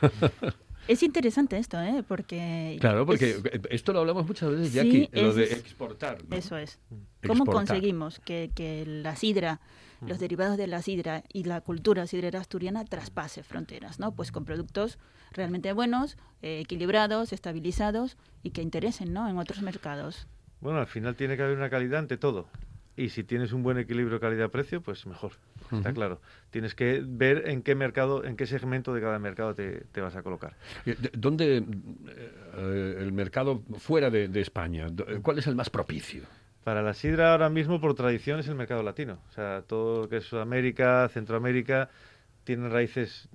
es 0.92 1.02
interesante 1.02 1.56
esto, 1.58 1.80
¿eh? 1.80 2.02
Porque... 2.06 2.76
Claro, 2.80 3.06
porque 3.06 3.30
es- 3.30 3.44
eh, 3.44 3.60
esto 3.70 3.92
lo 3.92 4.00
hablamos 4.00 4.26
muchas 4.26 4.50
veces, 4.50 4.68
Sí, 4.68 4.74
Jackie, 4.74 5.08
lo 5.12 5.30
es- 5.30 5.36
de 5.36 5.44
exportar. 5.44 6.18
¿no? 6.28 6.36
Eso 6.36 6.56
es. 6.56 6.78
¿Cómo 7.26 7.44
Exportar. 7.44 7.54
conseguimos 7.54 8.20
que, 8.20 8.50
que 8.54 8.84
la 8.86 9.16
sidra, 9.16 9.60
los 10.06 10.18
derivados 10.18 10.56
de 10.56 10.66
la 10.66 10.80
sidra 10.82 11.22
y 11.32 11.44
la 11.44 11.60
cultura 11.60 12.06
sidrera 12.06 12.40
asturiana 12.40 12.84
traspase 12.84 13.42
fronteras? 13.42 13.98
¿no? 14.00 14.14
Pues 14.14 14.32
con 14.32 14.44
productos 14.44 14.98
realmente 15.32 15.72
buenos, 15.72 16.16
eh, 16.42 16.60
equilibrados, 16.60 17.32
estabilizados 17.32 18.16
y 18.42 18.50
que 18.50 18.62
interesen 18.62 19.12
¿no? 19.12 19.28
en 19.28 19.38
otros 19.38 19.62
mercados. 19.62 20.26
Bueno, 20.60 20.78
al 20.80 20.86
final 20.86 21.14
tiene 21.16 21.36
que 21.36 21.42
haber 21.42 21.56
una 21.56 21.70
calidad 21.70 22.00
ante 22.00 22.16
todo. 22.16 22.48
Y 22.96 23.10
si 23.10 23.24
tienes 23.24 23.52
un 23.52 23.62
buen 23.62 23.78
equilibrio 23.78 24.20
calidad-precio, 24.20 24.82
pues 24.82 25.06
mejor. 25.06 25.32
Está 25.72 25.92
claro. 25.92 26.20
Tienes 26.50 26.74
que 26.74 27.02
ver 27.06 27.48
en 27.48 27.62
qué 27.62 27.74
mercado, 27.74 28.24
en 28.24 28.36
qué 28.36 28.46
segmento 28.46 28.92
de 28.92 29.00
cada 29.00 29.18
mercado 29.18 29.54
te, 29.54 29.82
te 29.92 30.00
vas 30.00 30.16
a 30.16 30.22
colocar. 30.22 30.54
Eh, 30.86 30.96
de- 30.98 31.10
¿Dónde 31.16 31.58
eh, 31.58 31.64
eh, 32.56 32.96
el 32.98 33.12
mercado 33.12 33.62
fuera 33.78 34.10
de, 34.10 34.28
de 34.28 34.40
España? 34.40 34.86
¿Cuál 35.22 35.38
es 35.38 35.46
el 35.46 35.54
más 35.54 35.70
propicio? 35.70 36.22
Para 36.64 36.82
la 36.82 36.92
sidra 36.94 37.32
ahora 37.32 37.48
mismo, 37.48 37.80
por 37.80 37.94
tradición, 37.94 38.40
es 38.40 38.48
el 38.48 38.54
mercado 38.54 38.82
latino. 38.82 39.18
O 39.30 39.32
sea, 39.32 39.62
todo 39.66 40.02
lo 40.02 40.08
que 40.08 40.18
es 40.18 40.24
Sudamérica, 40.24 41.08
Centroamérica, 41.08 41.88
tiene 42.44 42.68
raíces, 42.68 43.28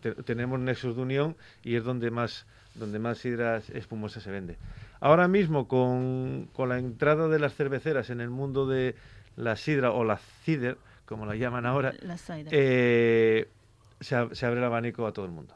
te- 0.00 0.14
tenemos 0.14 0.58
nexos 0.60 0.96
de 0.96 1.02
unión 1.02 1.36
y 1.62 1.74
es 1.76 1.84
donde 1.84 2.10
más, 2.10 2.46
donde 2.74 2.98
más 2.98 3.18
sidra 3.18 3.58
espumosa 3.74 4.20
se 4.20 4.30
vende. 4.30 4.56
Ahora 5.00 5.28
mismo, 5.28 5.68
con, 5.68 6.48
con 6.52 6.68
la 6.68 6.78
entrada 6.78 7.28
de 7.28 7.38
las 7.38 7.54
cerveceras 7.54 8.10
en 8.10 8.20
el 8.20 8.30
mundo 8.30 8.66
de 8.66 8.94
la 9.36 9.56
sidra 9.56 9.90
o 9.92 10.04
la 10.04 10.16
cider, 10.44 10.76
como 11.08 11.24
la 11.26 11.34
llaman 11.34 11.64
ahora, 11.66 11.94
La 12.02 12.16
sidra. 12.18 12.50
eh, 12.52 13.48
se, 14.00 14.14
ab- 14.16 14.34
se 14.34 14.44
abre 14.46 14.58
el 14.60 14.64
abanico 14.64 15.06
a 15.06 15.12
todo 15.12 15.24
el 15.24 15.32
mundo. 15.32 15.54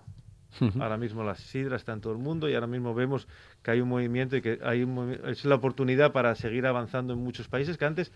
Ahora 0.80 0.98
mismo 0.98 1.22
la 1.24 1.34
sidra 1.34 1.76
está 1.76 1.92
en 1.94 2.00
todo 2.02 2.12
el 2.12 2.18
mundo 2.18 2.46
y 2.48 2.54
ahora 2.54 2.66
mismo 2.66 2.94
vemos 2.94 3.26
que 3.62 3.70
hay 3.70 3.80
un 3.80 3.88
movimiento 3.88 4.36
y 4.36 4.42
que 4.42 4.58
hay 4.62 4.82
un 4.82 5.18
es 5.24 5.44
la 5.46 5.54
oportunidad 5.54 6.12
para 6.12 6.34
seguir 6.34 6.66
avanzando 6.66 7.14
en 7.14 7.20
muchos 7.20 7.48
países 7.48 7.78
que 7.78 7.84
antes 7.86 8.12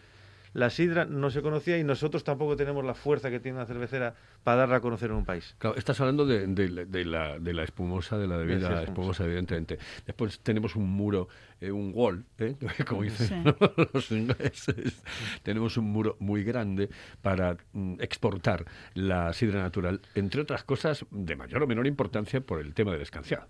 la 0.57 0.71
sidra 0.71 1.05
no 1.05 1.31
se 1.31 1.43
conocía 1.43 1.77
y 1.79 1.85
nosotros 1.85 2.25
tampoco 2.25 2.57
tenemos 2.57 2.83
la 2.85 2.95
fuerza 2.95 3.31
que 3.31 3.41
tiene 3.41 3.59
una 3.59 3.67
cervecera 3.67 4.15
para 4.43 4.59
darla 4.59 4.77
a 4.77 4.81
conocer 4.81 5.11
en 5.11 5.17
un 5.17 5.25
país. 5.27 5.55
Claro, 5.59 5.77
estás 5.77 6.01
hablando 6.01 6.25
de, 6.25 6.47
de 6.47 6.69
la- 6.71 6.85
de 6.87 7.05
la, 7.05 7.39
de 7.39 7.53
la 7.53 7.63
espumosa, 7.63 8.17
de 8.17 8.27
la 8.27 8.37
bebida 8.39 8.57
Sí, 8.59 8.65
espumosa, 8.65 8.83
espumosa. 8.85 9.25
evidentemente. 9.25 9.79
Después 10.07 10.41
tenemos 10.41 10.75
un 10.77 10.89
muro, 10.91 11.29
eh, 11.61 11.71
un 11.71 11.93
wall, 11.95 12.25
¿eh? 12.39 12.55
como 12.89 13.03
dicen 13.03 13.45
Sí. 13.45 13.55
los 13.93 14.11
ingleses. 14.11 15.03
tenemos 15.43 15.77
un 15.77 15.85
muro 15.93 16.17
muy 16.21 16.43
grande 16.43 16.89
para 17.21 17.57
mm, 17.73 17.97
exportar 18.01 18.65
la 18.95 19.33
sidra 19.35 19.61
natural, 19.63 20.01
entre 20.15 20.41
otras 20.41 20.65
cosas 20.65 21.05
de 21.11 21.37
mayor 21.37 21.63
o 21.63 21.67
menor 21.67 21.87
importancia 21.87 22.41
por 22.41 22.61
el 22.61 22.73
tema 22.73 22.93
del 22.93 23.03
escanciado. 23.03 23.47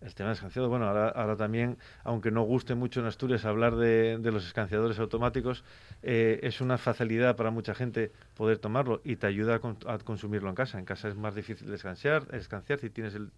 El 0.00 0.14
tema 0.14 0.30
escanciado, 0.30 0.68
bueno, 0.68 0.86
ahora, 0.86 1.08
ahora 1.08 1.34
también, 1.36 1.76
aunque 2.04 2.30
no 2.30 2.42
guste 2.42 2.76
mucho 2.76 3.00
en 3.00 3.06
Asturias 3.06 3.44
hablar 3.44 3.74
de, 3.74 4.18
de 4.18 4.30
los 4.30 4.46
escanciadores 4.46 4.98
automáticos, 5.00 5.64
eh, 6.04 6.38
es 6.44 6.60
una 6.60 6.78
facilidad 6.78 7.34
para 7.34 7.50
mucha 7.50 7.74
gente 7.74 8.12
poder 8.36 8.58
tomarlo 8.58 9.00
y 9.02 9.16
te 9.16 9.26
ayuda 9.26 9.56
a, 9.56 9.58
con- 9.58 9.76
a 9.88 9.98
consumirlo 9.98 10.48
en 10.50 10.54
casa. 10.54 10.78
En 10.78 10.84
casa 10.84 11.08
es 11.08 11.16
más 11.16 11.34
difícil 11.34 11.68
de 11.68 11.74
escanciar, 11.74 12.28
escanciar 12.32 12.78
si 12.78 12.90
tienes 12.90 13.14
el, 13.16 13.30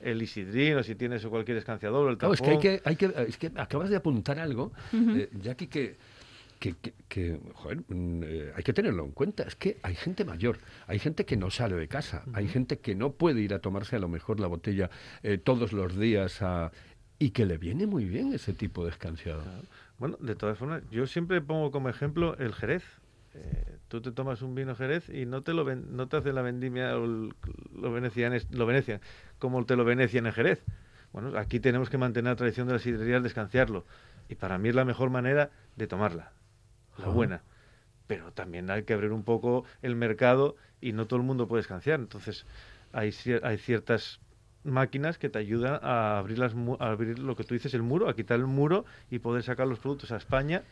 el 0.00 0.22
isidrín 0.22 0.76
o 0.76 0.84
si 0.84 0.94
tienes 0.94 1.26
cualquier 1.26 1.56
escanciador 1.56 2.06
o 2.06 2.10
el 2.10 2.16
tampón. 2.18 2.34
es 2.34 2.40
que, 2.42 2.50
hay 2.50 2.58
que, 2.78 2.82
hay 2.88 2.94
que, 2.96 3.24
es 3.26 3.36
que 3.36 3.50
acabas 3.56 3.90
de 3.90 3.96
apuntar 3.96 4.38
algo, 4.38 4.70
eh, 4.92 5.28
Jackie, 5.40 5.66
que, 5.66 5.96
que, 6.58 6.74
que- 6.74 6.94
que, 7.08 7.40
joder, 7.54 7.78
mm, 7.88 8.22
eh, 8.24 8.52
hay 8.56 8.62
que 8.62 8.72
tenerlo 8.72 9.04
en 9.04 9.12
cuenta. 9.12 9.42
Es 9.44 9.54
que 9.56 9.78
hay 9.82 9.94
gente 9.94 10.24
mayor, 10.24 10.58
hay 10.86 10.98
gente 10.98 11.24
que 11.24 11.36
no 11.36 11.50
sale 11.50 11.76
de 11.76 11.88
casa, 11.88 12.24
hay 12.32 12.48
gente 12.48 12.78
que 12.78 12.94
no 12.94 13.12
puede 13.12 13.40
ir 13.40 13.54
a 13.54 13.60
tomarse 13.60 13.96
a 13.96 13.98
lo 13.98 14.08
mejor 14.08 14.40
la 14.40 14.46
botella 14.46 14.90
eh, 15.22 15.38
todos 15.38 15.72
los 15.72 15.96
días 15.98 16.42
a- 16.42 16.70
y 17.18 17.30
que 17.30 17.46
le 17.46 17.58
viene 17.58 17.86
muy 17.86 18.04
bien 18.04 18.32
ese 18.32 18.52
tipo 18.52 18.84
de 18.84 18.90
escanciado. 18.90 19.42
Bueno, 19.98 20.16
de 20.20 20.34
todas 20.36 20.56
formas, 20.56 20.82
yo 20.90 21.06
siempre 21.06 21.40
pongo 21.40 21.70
como 21.70 21.88
ejemplo 21.88 22.36
el 22.38 22.52
Jerez. 22.54 22.84
Eh, 23.34 23.76
tú 23.88 24.00
te 24.00 24.10
tomas 24.12 24.42
un 24.42 24.54
vino 24.54 24.74
Jerez 24.74 25.08
y 25.10 25.26
no 25.26 25.42
te 25.42 25.52
lo 25.52 25.64
ven- 25.64 25.96
no 25.96 26.08
te 26.08 26.16
hace 26.16 26.32
la 26.32 26.42
vendimia 26.42 26.96
o 26.96 27.04
el- 27.04 27.34
lo 27.76 27.92
venecian, 27.92 28.32
lo 28.50 28.66
venecian 28.66 29.00
como 29.38 29.64
te 29.64 29.76
lo 29.76 29.84
venecian 29.84 30.26
en 30.26 30.32
Jerez. 30.32 30.64
Bueno, 31.12 31.36
aquí 31.38 31.58
tenemos 31.60 31.90
que 31.90 31.98
mantener 31.98 32.32
la 32.32 32.36
tradición 32.36 32.66
de 32.68 32.74
las 32.74 32.82
sidrerías 32.82 33.22
de 33.22 33.28
escanciarlo. 33.28 33.84
Y 34.28 34.34
para 34.34 34.58
mí 34.58 34.68
es 34.68 34.74
la 34.74 34.84
mejor 34.84 35.10
manera 35.10 35.50
de 35.76 35.86
tomarla, 35.86 36.32
la 36.98 37.08
buena. 37.08 37.42
Pero 38.06 38.32
también 38.32 38.70
hay 38.70 38.84
que 38.84 38.94
abrir 38.94 39.12
un 39.12 39.22
poco 39.22 39.64
el 39.82 39.96
mercado 39.96 40.56
y 40.80 40.92
no 40.92 41.06
todo 41.06 41.18
el 41.18 41.26
mundo 41.26 41.48
puede 41.48 41.60
escanciar. 41.60 42.00
Entonces, 42.00 42.46
hay, 42.92 43.12
hay 43.42 43.58
ciertas 43.58 44.20
máquinas 44.64 45.18
que 45.18 45.28
te 45.28 45.38
ayudan 45.38 45.78
a 45.82 46.18
abrir, 46.18 46.38
las, 46.38 46.54
a 46.80 46.90
abrir 46.90 47.18
lo 47.18 47.36
que 47.36 47.44
tú 47.44 47.54
dices, 47.54 47.74
el 47.74 47.82
muro, 47.82 48.08
a 48.08 48.16
quitar 48.16 48.38
el 48.38 48.46
muro 48.46 48.84
y 49.10 49.18
poder 49.18 49.42
sacar 49.42 49.66
los 49.66 49.78
productos 49.78 50.12
a 50.12 50.16
España 50.16 50.62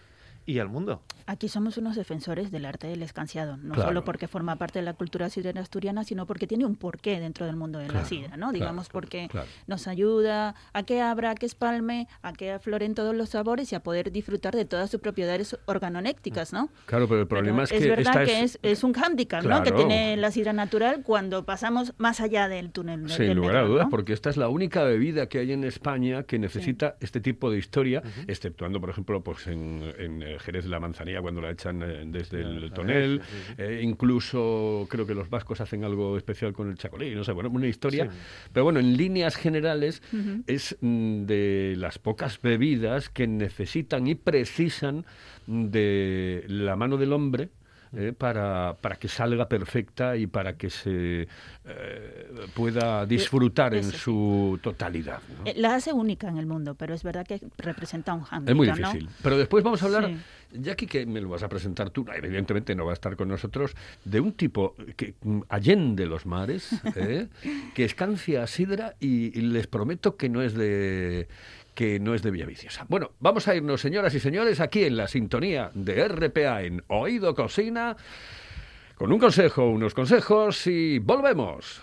y 0.47 0.59
al 0.61 0.69
mundo. 0.69 1.03
Aquí 1.27 1.49
somos 1.49 1.77
unos 1.77 1.97
defensores 1.97 2.53
del 2.53 2.65
arte 2.67 2.87
del 2.87 3.03
escanciado, 3.03 3.57
no 3.57 3.75
Claro. 3.75 3.89
solo 3.89 4.05
porque 4.05 4.29
forma 4.29 4.57
parte 4.57 4.79
de 4.79 4.85
la 4.85 4.93
cultura 4.95 5.29
sidrera 5.29 5.61
asturiana, 5.61 6.05
sino 6.05 6.25
porque 6.25 6.47
tiene 6.47 6.65
un 6.65 6.77
porqué 6.77 7.19
dentro 7.19 7.47
del 7.47 7.57
mundo 7.57 7.81
de 7.81 7.87
Claro, 7.87 8.01
la 8.03 8.09
sidra, 8.09 8.29
¿no? 8.37 8.37
claro, 8.37 8.53
Digamos 8.53 8.89
claro, 8.89 8.93
porque 8.93 9.29
claro. 9.29 9.47
nos 9.67 9.89
ayuda 9.89 10.55
a 10.73 10.83
que 10.85 11.01
abra, 11.03 11.33
a 11.33 11.35
que 11.35 11.47
espalme, 11.47 12.07
a 12.23 12.33
que 12.33 12.53
afloren 12.53 12.95
todos 12.95 13.15
los 13.15 13.31
sabores 13.31 13.73
y 13.73 13.75
a 13.75 13.81
poder 13.83 14.13
disfrutar 14.13 14.55
de 14.55 14.65
todas 14.65 14.89
sus 14.91 15.01
propiedades 15.01 15.59
organonécticas, 15.67 16.53
¿no? 16.53 16.69
Claro, 16.87 17.09
pero 17.09 17.21
el 17.23 17.27
problema 17.27 17.65
Pero 17.65 17.77
es 17.77 17.83
que 17.83 17.89
verdad 17.91 18.23
esta 18.23 18.25
que 18.25 18.41
es, 18.45 18.59
es 18.63 18.85
un 18.85 18.93
hándicap, 18.93 19.45
¿no? 19.45 19.63
Que 19.65 19.73
tiene 19.73 20.17
la 20.17 20.31
sidra 20.31 20.53
natural 20.53 21.03
cuando 21.03 21.45
pasamos 21.45 21.93
más 21.99 22.21
allá 22.21 22.49
del 22.49 22.71
túnel. 22.71 23.09
Sin 23.11 23.27
del 23.27 23.37
lugar 23.37 23.57
a 23.57 23.63
dudas, 23.63 23.85
¿no? 23.87 23.91
porque 23.91 24.13
esta 24.13 24.31
es 24.31 24.37
la 24.37 24.49
única 24.49 24.85
bebida 24.85 25.29
que 25.29 25.39
hay 25.41 25.53
en 25.53 25.65
España 25.65 26.23
que 26.23 26.39
necesita 26.39 26.97
este 27.01 27.21
tipo 27.21 27.51
de 27.51 27.59
historia, 27.59 28.03
exceptuando, 28.29 28.81
por 28.81 28.91
ejemplo, 28.91 29.23
pues 29.23 29.47
en, 29.49 29.83
en 29.99 30.23
eh, 30.23 30.36
Jerez 30.39 30.65
de 30.65 30.71
la 30.71 30.81
Manzanilla 30.81 31.21
cuando 31.21 31.41
la 31.41 31.51
echan 31.51 31.83
eh, 31.83 32.05
desde 32.07 32.41
el 32.41 32.73
tonel, 32.73 33.19
ver, 33.19 33.27
sí, 33.27 33.37
sí. 33.47 33.55
eh, 33.59 33.81
incluso 33.83 34.87
creo 34.89 35.07
que 35.07 35.15
los 35.15 35.31
vascos 35.31 35.61
hacen 35.61 35.85
algo 35.85 36.17
especial 36.17 36.53
con 36.53 36.71
el 36.71 36.77
chacolí, 36.77 37.15
no 37.15 37.25
sé, 37.25 37.33
bueno, 37.33 37.51
una 37.51 37.67
historia. 37.67 38.11
Sí. 38.11 38.19
Pero 38.53 38.65
bueno, 38.65 38.81
en 38.81 38.97
líneas 38.97 39.37
generales 39.37 40.03
es 40.47 40.77
mm, 40.81 41.25
de 41.25 41.75
las 41.77 41.99
pocas 41.99 42.41
bebidas 42.41 43.09
que 43.09 43.27
necesitan 43.27 44.07
y 44.07 44.15
precisan 44.15 45.05
de 45.47 46.45
la 46.49 46.77
mano 46.77 46.97
del 46.97 47.13
hombre 47.13 47.51
eh, 47.95 48.13
para, 48.17 48.77
para 48.81 48.97
que 48.97 49.09
salga 49.09 49.49
perfecta 49.49 50.17
y 50.17 50.27
para 50.27 50.57
que 50.57 50.71
se 50.71 51.29
eh, 51.65 52.31
pueda 52.55 53.07
disfrutar 53.07 53.75
en 53.75 53.85
su 53.93 54.59
totalidad. 54.63 55.21
¿no? 55.39 55.47
Eh, 55.51 55.55
La 55.57 55.75
hace 55.75 55.93
única 55.93 56.29
en 56.29 56.39
el 56.39 56.47
mundo, 56.47 56.75
pero 56.75 56.95
es 56.95 57.03
verdad 57.03 57.27
que 57.27 57.41
representa 57.59 58.15
un 58.15 58.23
hándicap, 58.23 58.51
Es 58.51 58.57
muy 58.57 58.69
¿no? 58.69 58.75
difícil. 58.75 59.09
Pero 59.23 59.39
después 59.39 59.63
vamos 59.65 59.83
a 59.83 59.87
hablar, 59.87 60.07
Sí. 60.07 60.17
Jackie, 60.63 60.87
que 60.87 61.05
me 61.07 61.21
lo 61.21 61.29
vas 61.29 61.43
a 61.43 61.49
presentar 61.49 61.91
tú, 61.91 62.07
evidentemente 62.15 62.75
no 62.75 62.85
va 62.87 62.93
a 62.93 62.95
estar 62.95 63.17
con 63.17 63.29
nosotros, 63.29 63.75
de 64.05 64.21
un 64.21 64.33
tipo 64.33 64.75
que 64.97 65.15
mm, 65.23 65.41
allende 65.49 66.07
los 66.07 66.25
mares, 66.25 66.71
¿eh? 66.97 67.29
que 67.75 67.85
escancia 67.85 68.47
sidra 68.47 68.95
y, 69.01 69.37
y 69.39 69.43
les 69.43 69.67
prometo 69.67 70.17
que 70.17 70.29
no 70.29 70.43
es 70.43 70.55
de 70.55 71.29
que 71.77 72.01
no 72.01 72.15
es 72.15 72.23
de 72.23 72.33
Villaviciosa. 72.33 72.87
Bueno, 72.89 73.13
vamos 73.21 73.47
a 73.47 73.55
irnos, 73.55 73.83
señoras 73.83 74.15
y 74.15 74.19
señores, 74.19 74.59
aquí 74.61 74.85
en 74.85 74.97
la 74.97 75.07
sintonía 75.07 75.71
de 75.75 76.09
RPA 76.09 76.63
en 76.63 76.83
Oído 76.89 77.35
Cocina, 77.35 77.97
con 78.97 79.13
un 79.13 79.19
consejo, 79.19 79.69
unos 79.69 79.95
consejos 79.95 80.67
y 80.67 80.99
volvemos. 80.99 81.83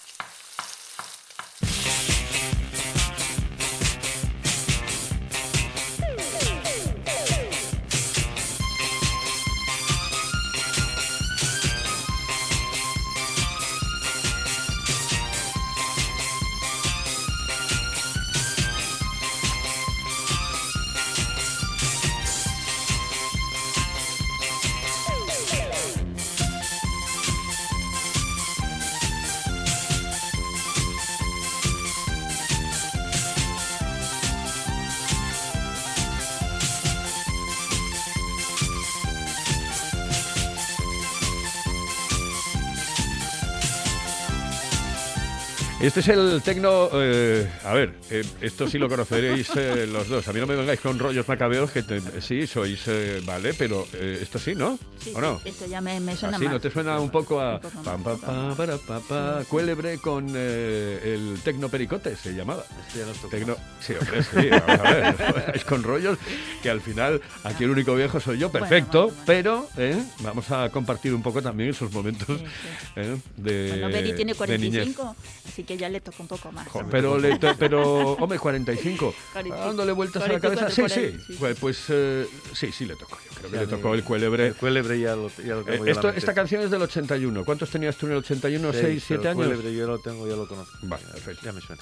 Este 45.81 45.99
es 46.01 46.07
el 46.09 46.41
tecno. 46.43 46.89
eh, 46.93 47.49
a 47.65 47.73
ver, 47.73 47.95
eh, 48.11 48.23
esto 48.41 48.67
sí 48.69 48.77
lo 48.77 48.87
conoceréis 48.87 49.49
eh, 49.55 49.87
los 49.91 50.07
dos. 50.07 50.27
A 50.27 50.33
mí 50.33 50.39
no 50.39 50.45
me 50.45 50.55
vengáis 50.55 50.79
con 50.79 50.99
rollos 50.99 51.27
macabeos, 51.27 51.71
que 51.71 51.81
te- 51.81 52.21
sí, 52.21 52.45
sois. 52.45 52.81
eh, 52.87 53.19
vale, 53.25 53.55
pero 53.55 53.87
eh, 53.93 54.19
esto 54.21 54.37
sí, 54.37 54.53
¿no? 54.53 54.77
Sí, 55.03 55.11
¿O 55.15 55.19
no? 55.21 55.39
sí, 55.41 55.49
esto 55.49 55.65
ya 55.65 55.81
me, 55.81 55.99
me 55.99 56.15
suena 56.15 56.37
Así, 56.37 56.45
más. 56.45 56.53
¿no 56.53 56.59
te 56.59 56.69
suena 56.69 56.99
un 56.99 57.09
poco 57.09 57.41
a 57.41 57.55
Un 57.55 57.61
poco 57.61 57.81
pam, 57.83 58.03
más. 58.03 58.19
pam, 58.19 58.19
pam, 58.19 58.55
para, 58.55 58.77
pa, 58.77 58.99
pa, 58.99 59.43
cuélebre 59.49 59.97
con 59.97 60.27
eh, 60.35 61.15
el 61.15 61.39
tecno 61.41 61.67
pericote, 61.67 62.15
se 62.15 62.33
llamaba? 62.35 62.63
Este 62.87 62.99
ya 62.99 63.05
tocó. 63.13 63.29
Tecno, 63.29 63.55
sí, 63.79 63.93
hombre, 63.99 64.21
sí, 64.23 64.49
vamos 64.49 64.79
a 64.85 64.91
ver, 64.93 65.51
es 65.55 65.65
con 65.65 65.81
rollos 65.81 66.19
que 66.61 66.69
al 66.69 66.81
final 66.81 67.19
aquí 67.43 67.63
el 67.63 67.71
único 67.71 67.95
viejo 67.95 68.19
soy 68.19 68.37
yo, 68.37 68.51
perfecto, 68.51 69.05
bueno, 69.05 69.15
bueno. 69.15 69.23
pero 69.25 69.67
eh, 69.77 70.03
vamos 70.19 70.51
a 70.51 70.69
compartir 70.69 71.11
un 71.15 71.23
poco 71.23 71.41
también 71.41 71.71
esos 71.71 71.91
momentos 71.91 72.27
Sí, 72.27 72.45
sí. 72.45 72.69
eh, 72.97 73.17
de, 73.37 73.69
Bueno, 73.71 73.87
Beri 73.89 74.13
tiene 74.13 74.33
de 74.35 74.57
niñez. 74.59 74.93
45, 74.95 75.15
así 75.47 75.63
que 75.63 75.70
ya 75.77 75.89
le 75.89 76.01
toca 76.01 76.17
un 76.19 76.27
poco 76.27 76.51
más. 76.51 76.67
Pero, 76.89 77.17
le 77.17 77.37
to- 77.39 77.55
pero, 77.57 78.13
hombre, 78.13 78.37
45. 78.39 79.13
45, 79.33 79.65
Dándole 79.65 79.91
vueltas 79.91 80.23
a 80.23 80.27
la 80.27 80.39
cabeza. 80.39 80.65
44 80.67 80.95
Sí, 81.17 81.23
sí. 81.27 81.33
Pues, 81.39 81.57
pues, 81.59 81.85
eh, 81.89 82.27
sí, 82.53 82.71
sí 82.71 82.85
le 82.85 82.95
tocó. 82.95 83.17
Yo 83.25 83.31
creo 83.37 83.49
que 83.51 83.55
Ya 83.57 83.61
le 83.63 83.67
tocó 83.67 83.93
el 83.93 84.03
cuélebre. 84.03 84.47
El 84.47 84.55
cuélebre 84.55 84.99
ya 84.99 85.15
lo, 85.15 85.29
ya 85.29 85.55
lo 85.55 85.61
Eh, 85.61 85.65
tengo. 85.71 85.85
esto, 85.85 86.09
esta 86.09 86.33
canción 86.33 86.61
es 86.63 86.71
del 86.71 86.81
81. 86.81 87.43
¿Cuántos 87.45 87.69
tenías 87.69 87.95
tú 87.97 88.05
en 88.07 88.13
el 88.13 88.17
81? 88.19 88.71
Seis, 88.73 89.03
¿6, 89.03 89.07
7 89.07 89.19
pero 89.21 89.29
años? 89.31 89.41
El 89.43 89.47
cuélebre 89.57 89.75
yo 89.77 89.87
lo 89.87 89.99
tengo, 89.99 90.27
ya 90.27 90.35
lo 90.35 90.47
conozco. 90.47 90.77
Vale, 90.83 91.03
perfecto. 91.11 91.41
Ya 91.45 91.51
me 91.53 91.61
suena. 91.61 91.81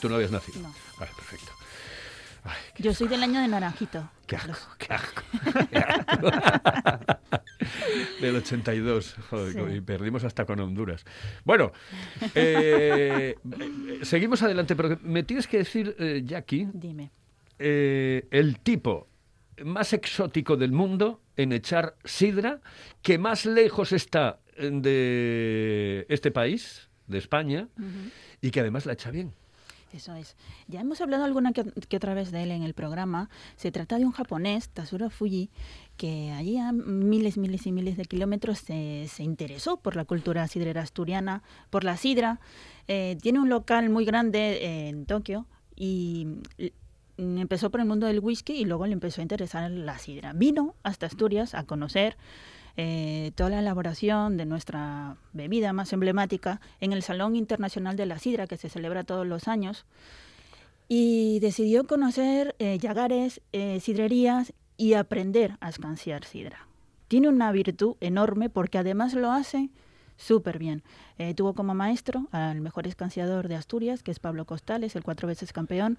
Tú 0.00 0.08
no 0.08 0.14
habías 0.16 0.30
nacido. 0.30 0.60
No. 0.60 0.74
Vale, 0.98 1.12
perfecto. 1.14 1.52
Ay, 2.44 2.56
Yo 2.78 2.92
soy 2.94 3.08
del 3.08 3.22
año 3.22 3.40
de 3.40 3.48
Naranjito. 3.48 4.08
qué 4.26 4.36
asco, 4.36 4.74
qué 4.78 4.92
asco. 4.94 5.22
qué 5.70 5.78
asco. 5.78 7.20
Del 8.20 8.36
82. 8.36 9.16
Joder, 9.30 9.52
Sí. 9.52 9.76
y 9.76 9.80
perdimos 9.80 10.24
hasta 10.24 10.44
con 10.46 10.60
Honduras. 10.60 11.04
Bueno, 11.44 11.72
eh, 12.34 13.36
eh, 13.60 13.98
seguimos 14.02 14.42
adelante, 14.42 14.74
pero 14.76 14.98
me 15.02 15.22
tienes 15.22 15.46
que 15.46 15.58
decir, 15.58 15.94
eh, 15.98 16.22
Jackie, 16.24 16.68
Dime. 16.72 17.10
eh, 17.58 18.26
el 18.30 18.58
tipo 18.60 19.08
más 19.64 19.92
exótico 19.92 20.56
del 20.56 20.72
mundo 20.72 21.20
en 21.36 21.52
echar 21.52 21.94
sidra, 22.04 22.60
que 23.02 23.18
más 23.18 23.44
lejos 23.46 23.92
está 23.92 24.38
de 24.58 26.06
este 26.08 26.30
país, 26.30 26.88
de 27.06 27.18
España, 27.18 27.68
y 28.40 28.50
que 28.50 28.60
además 28.60 28.86
la 28.86 28.92
echa 28.94 29.10
bien. 29.10 29.32
Eso 29.92 30.14
es. 30.14 30.36
Ya 30.68 30.80
hemos 30.80 31.00
hablado 31.00 31.24
alguna 31.24 31.52
que, 31.52 31.64
que 31.64 31.96
otra 31.96 32.14
vez 32.14 32.30
de 32.30 32.44
él 32.44 32.52
en 32.52 32.62
el 32.62 32.74
programa. 32.74 33.28
Se 33.56 33.72
trata 33.72 33.98
de 33.98 34.04
un 34.04 34.12
japonés, 34.12 34.68
Tatsuro 34.68 35.10
Fuji, 35.10 35.50
que 35.96 36.30
allí 36.32 36.58
a 36.58 36.72
miles, 36.72 37.36
miles 37.36 37.66
y 37.66 37.72
miles 37.72 37.96
de 37.96 38.04
kilómetros 38.04 38.58
se, 38.58 39.06
se 39.08 39.22
interesó 39.22 39.78
por 39.78 39.96
la 39.96 40.04
cultura 40.04 40.46
sidrera 40.48 40.82
asturiana, 40.82 41.42
por 41.70 41.84
la 41.84 41.96
sidra. 41.96 42.40
Eh, 42.88 43.18
tiene 43.20 43.40
un 43.40 43.48
local 43.48 43.90
muy 43.90 44.04
grande 44.04 44.88
en 44.88 45.06
Tokio 45.06 45.46
y 45.74 46.26
empezó 47.16 47.70
por 47.70 47.80
el 47.80 47.86
mundo 47.86 48.06
del 48.06 48.20
whisky 48.20 48.52
y 48.54 48.64
luego 48.64 48.86
le 48.86 48.92
empezó 48.92 49.20
a 49.20 49.22
interesar 49.22 49.70
la 49.70 49.98
sidra. 49.98 50.32
Vino 50.32 50.74
hasta 50.82 51.06
Asturias 51.06 51.54
a 51.54 51.64
conocer 51.64 52.16
eh, 52.76 53.32
toda 53.34 53.50
la 53.50 53.60
elaboración 53.60 54.36
de 54.36 54.46
nuestra 54.46 55.16
bebida 55.32 55.72
más 55.72 55.92
emblemática 55.92 56.60
en 56.80 56.92
el 56.92 57.02
Salón 57.02 57.36
Internacional 57.36 57.96
de 57.96 58.06
la 58.06 58.18
Sidra 58.18 58.46
que 58.46 58.56
se 58.56 58.68
celebra 58.68 59.04
todos 59.04 59.26
los 59.26 59.48
años 59.48 59.86
y 60.92 61.38
decidió 61.38 61.86
conocer 61.86 62.56
eh, 62.58 62.76
llagares, 62.78 63.40
eh, 63.52 63.78
sidrerías 63.78 64.52
y 64.76 64.94
aprender 64.94 65.56
a 65.60 65.68
escanciar 65.68 66.24
sidra. 66.24 66.66
Tiene 67.06 67.28
una 67.28 67.52
virtud 67.52 67.94
enorme 68.00 68.50
porque 68.50 68.78
además 68.78 69.14
lo 69.14 69.30
hace 69.30 69.70
súper 70.16 70.58
bien. 70.58 70.82
Eh, 71.18 71.34
tuvo 71.34 71.54
como 71.54 71.74
maestro 71.74 72.26
al 72.32 72.60
mejor 72.60 72.88
escanciador 72.88 73.46
de 73.46 73.54
Asturias, 73.54 74.02
que 74.02 74.10
es 74.10 74.18
Pablo 74.18 74.46
Costales, 74.46 74.96
el 74.96 75.04
cuatro 75.04 75.28
veces 75.28 75.52
campeón, 75.52 75.96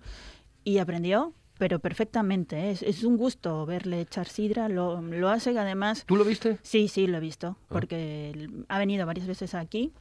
y 0.65 0.79
aprendió, 0.79 1.33
pero 1.61 1.77
perfectamente. 1.77 2.71
Es, 2.71 2.81
es 2.81 3.03
un 3.03 3.17
gusto 3.17 3.67
verle 3.67 4.01
echar 4.01 4.27
sidra, 4.27 4.67
lo, 4.67 4.99
lo 4.99 5.29
hace 5.29 5.55
además... 5.59 6.05
¿Tú 6.07 6.15
lo 6.15 6.25
viste? 6.25 6.57
Sí, 6.63 6.87
sí, 6.87 7.05
lo 7.05 7.17
he 7.17 7.19
visto, 7.19 7.55
porque 7.67 8.31
él 8.31 8.65
ha 8.67 8.79
venido 8.79 9.05
varias 9.05 9.27
veces 9.27 9.53
aquí 9.53 9.91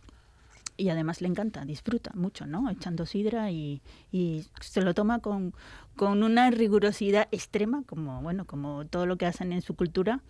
y 0.78 0.88
además 0.88 1.20
le 1.20 1.28
encanta, 1.28 1.66
disfruta 1.66 2.12
mucho, 2.14 2.46
¿no? 2.46 2.70
Echando 2.70 3.04
sidra 3.04 3.50
y, 3.50 3.82
y 4.10 4.46
se 4.62 4.80
lo 4.80 4.94
toma 4.94 5.18
con, 5.18 5.52
con 5.96 6.22
una 6.22 6.50
rigurosidad 6.50 7.28
extrema, 7.30 7.82
como, 7.84 8.22
bueno, 8.22 8.46
como 8.46 8.86
todo 8.86 9.04
lo 9.04 9.18
que 9.18 9.26
hacen 9.26 9.52
en 9.52 9.60
su 9.60 9.76
cultura 9.76 10.22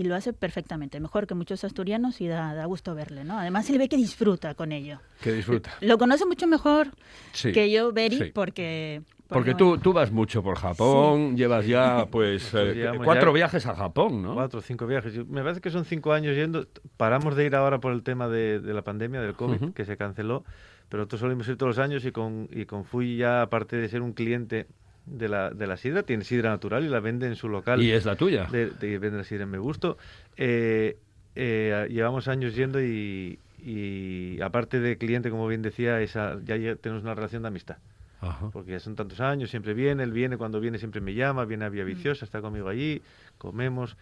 y 0.00 0.04
lo 0.04 0.14
hace 0.14 0.32
perfectamente, 0.32 0.98
mejor 1.00 1.26
que 1.26 1.34
muchos 1.34 1.62
asturianos 1.64 2.20
y 2.20 2.26
da, 2.28 2.54
da 2.54 2.64
gusto 2.66 2.94
verle, 2.94 3.24
¿no? 3.24 3.38
Además 3.38 3.66
se 3.66 3.72
le 3.72 3.78
ve 3.78 3.88
que 3.88 3.96
disfruta 3.96 4.54
con 4.54 4.72
ello. 4.72 4.98
Que 5.20 5.32
disfruta. 5.32 5.70
Lo 5.80 5.98
conoce 5.98 6.24
mucho 6.26 6.46
mejor 6.46 6.88
Sí, 7.32 7.52
que 7.52 7.70
yo, 7.70 7.92
Beri, 7.92 8.16
sí. 8.18 8.24
porque... 8.34 9.02
Porque 9.28 9.52
bueno, 9.52 9.76
tú, 9.76 9.78
tú 9.78 9.92
vas 9.92 10.10
mucho 10.10 10.42
por 10.42 10.56
Japón, 10.58 11.36
llevas 11.36 11.64
ya 11.64 12.06
pues 12.10 12.50
eh, 12.52 12.90
cuatro 13.04 13.30
ya- 13.30 13.34
viajes 13.34 13.64
a 13.66 13.76
Japón, 13.76 14.22
¿no? 14.22 14.34
Cuatro 14.34 14.58
o 14.58 14.62
cinco 14.62 14.88
viajes. 14.88 15.24
Me 15.28 15.42
parece 15.42 15.60
que 15.60 15.70
son 15.70 15.84
cinco 15.84 16.12
años 16.12 16.34
yendo. 16.34 16.66
Paramos 16.96 17.36
de 17.36 17.46
ir 17.46 17.54
ahora 17.54 17.78
por 17.78 17.92
el 17.92 18.02
tema 18.02 18.26
de, 18.26 18.58
de 18.58 18.74
la 18.74 18.82
pandemia, 18.82 19.20
del 19.20 19.34
COVID, 19.34 19.72
que 19.72 19.84
se 19.84 19.96
canceló. 19.96 20.42
Pero 20.88 21.02
nosotros 21.02 21.20
solemos 21.20 21.46
ir 21.46 21.56
todos 21.56 21.76
los 21.76 21.84
años 21.84 22.04
y 22.04 22.10
con, 22.10 22.48
y 22.50 22.64
con 22.66 22.84
Fui 22.84 23.18
ya, 23.18 23.42
aparte 23.42 23.76
de 23.76 23.88
ser 23.88 24.02
un 24.02 24.14
cliente 24.14 24.66
de 25.06 25.28
la, 25.28 25.50
de 25.50 25.66
la 25.66 25.76
sidra, 25.76 26.02
tiene 26.02 26.24
sidra 26.24 26.50
natural 26.50 26.84
y 26.84 26.88
la 26.88 27.00
vende 27.00 27.26
en 27.26 27.36
su 27.36 27.48
local. 27.48 27.82
Y 27.82 27.90
es 27.92 28.04
la 28.04 28.16
tuya. 28.16 28.44
De, 28.44 28.70
de 28.70 28.98
vende 28.98 29.18
la 29.18 29.24
sidra 29.24 29.44
en 29.44 29.50
Me 29.50 29.58
Gusto. 29.58 29.98
Eh, 30.36 30.98
eh, 31.34 31.86
llevamos 31.90 32.28
años 32.28 32.54
yendo 32.54 32.82
y, 32.82 33.38
y 33.58 34.40
aparte 34.40 34.80
de 34.80 34.98
cliente, 34.98 35.30
como 35.30 35.46
bien 35.48 35.62
decía, 35.62 36.00
esa, 36.00 36.38
ya 36.44 36.56
tenemos 36.76 37.02
una 37.02 37.14
relación 37.14 37.42
de 37.42 37.48
amistad. 37.48 37.78
Ajá. 38.20 38.50
Porque 38.52 38.72
ya 38.72 38.80
son 38.80 38.96
tantos 38.96 39.20
años, 39.20 39.48
siempre 39.50 39.72
viene, 39.72 40.02
él 40.02 40.12
viene, 40.12 40.36
cuando 40.36 40.60
viene 40.60 40.78
siempre 40.78 41.00
me 41.00 41.14
llama, 41.14 41.46
viene 41.46 41.64
a 41.64 41.70
Mm. 41.70 41.72
Vía 41.72 41.84
Viciosa, 41.84 42.24
está 42.24 42.42
conmigo 42.42 42.68
allí, 42.68 43.00
comemos 43.38 43.96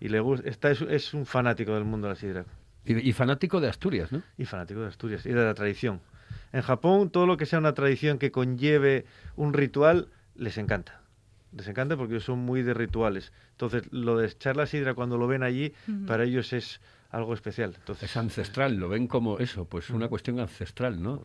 y 0.00 0.08
le 0.08 0.20
gusta, 0.20 0.46
está, 0.48 0.70
es, 0.70 0.82
es 0.82 1.14
un 1.14 1.24
fanático 1.24 1.72
del 1.72 1.84
mundo 1.84 2.08
de 2.08 2.12
la 2.12 2.20
sidra 2.20 2.44
Y, 2.84 3.08
y 3.08 3.12
fanático 3.12 3.60
de 3.62 3.68
Asturias, 3.68 4.12
¿no? 4.12 4.20
y 4.36 4.44
fanático 4.44 4.80
de 4.80 4.88
Asturias 4.88 5.24
y 5.24 5.30
de 5.30 5.42
la 5.42 5.54
tradición. 5.54 6.00
En 6.52 6.60
Japón, 6.60 7.08
todo 7.08 7.26
lo 7.26 7.38
que 7.38 7.46
sea 7.46 7.58
una 7.58 7.72
tradición 7.72 8.18
que 8.18 8.30
conlleve 8.30 9.06
un 9.36 9.54
ritual, 9.54 10.08
les 10.34 10.58
encanta. 10.58 11.00
Les 11.52 11.68
encanta 11.68 11.96
porque 11.96 12.18
son 12.20 12.40
muy 12.40 12.62
de 12.62 12.74
rituales. 12.74 13.32
Entonces, 13.52 13.84
lo 13.92 14.16
de 14.16 14.26
echar 14.26 14.56
la 14.56 14.66
sidra 14.66 14.94
cuando 14.94 15.18
lo 15.18 15.26
ven 15.28 15.42
allí, 15.42 15.72
para 16.06 16.24
ellos 16.24 16.52
es 16.52 16.80
algo 17.10 17.32
especial. 17.32 17.74
Entonces, 17.76 18.10
Es 18.10 18.16
ancestral, 18.16 18.74
lo 18.76 18.88
ven 18.88 19.06
como 19.06 19.38
eso, 19.38 19.64
pues 19.66 19.90
una 19.90 20.08
cuestión 20.08 20.40
ancestral, 20.40 21.00
¿no? 21.00 21.22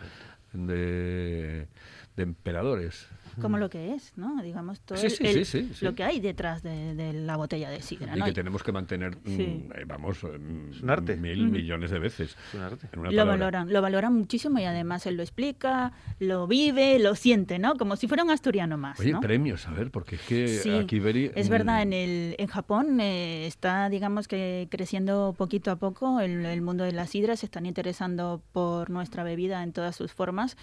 De, 0.54 1.68
de 2.16 2.24
emperadores. 2.24 3.08
Como 3.40 3.58
lo 3.58 3.70
que 3.70 3.94
es, 3.94 4.14
¿no? 4.18 4.42
Digamos, 4.44 4.80
todo 4.82 4.98
Sí, 4.98 5.10
sí, 5.10 5.24
el- 5.26 5.46
sí, 5.46 5.64
sí, 5.64 5.74
sí. 5.74 5.86
lo 5.86 5.96
que 5.96 6.04
hay 6.04 6.20
detrás 6.20 6.62
de, 6.64 6.96
de 6.96 7.14
la 7.14 7.38
botella 7.38 7.70
de 7.70 7.82
sidra, 7.82 8.16
Y 8.16 8.20
¿no? 8.20 8.26
que 8.26 8.34
tenemos 8.34 8.64
que 8.64 8.72
mantener, 8.72 9.18
mm, 9.18 9.36
Sí. 9.36 9.68
eh, 9.76 9.84
vamos, 9.88 10.24
mm, 10.24 10.72
Es 10.72 10.82
un 10.82 10.90
arte. 10.90 11.16
mil 11.18 11.44
Ujú. 11.44 11.52
millones 11.52 11.92
de 11.92 12.00
veces. 12.00 12.36
es 12.48 12.54
un 12.54 12.62
arte. 12.62 12.88
en 12.92 13.00
una 13.00 13.10
Lo 13.12 13.18
palabra. 13.18 13.32
valoran, 13.38 13.74
lo 13.74 13.82
valoran 13.82 14.14
muchísimo 14.16 14.60
y 14.60 14.64
además 14.66 15.06
él 15.06 15.18
lo 15.18 15.24
explica, 15.24 15.92
lo 16.20 16.48
vive, 16.48 17.00
lo 17.00 17.16
siente, 17.16 17.60
¿no? 17.60 17.76
Como 17.76 17.96
si 17.96 18.08
fuera 18.08 18.24
un 18.24 18.32
asturiano 18.32 18.78
más, 18.78 19.00
Oye, 19.00 19.14
¿no? 19.14 19.20
premios, 19.22 19.68
a 19.68 19.72
ver, 19.72 19.92
porque 19.92 20.16
es 20.16 20.22
que 20.24 20.48
Sí, 20.48 20.72
aquí 20.72 21.00
Beri... 21.00 21.32
Es 21.36 21.48
mm, 21.48 21.52
verdad, 21.52 21.82
en 21.82 21.94
el 21.94 22.36
en 22.38 22.48
Japón 22.48 23.00
eh, 23.00 23.46
está, 23.48 23.90
digamos 23.90 24.28
que 24.28 24.68
creciendo 24.70 25.34
poquito 25.38 25.72
a 25.72 25.76
poco 25.78 26.20
el, 26.20 26.46
el 26.46 26.62
mundo 26.62 26.84
de 26.84 26.92
la 26.92 27.08
sidra, 27.08 27.36
se 27.36 27.46
están 27.46 27.66
interesando 27.66 28.42
por 28.52 28.90
nuestra 28.90 29.24
bebida 29.24 29.64
en 29.64 29.74
todas 29.74 29.96
sus 29.96 30.12
formas 30.12 30.58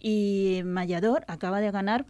y 0.00 0.62
Mayador 0.64 1.24
acaba 1.28 1.60
de 1.60 1.70
ganar 1.70 2.06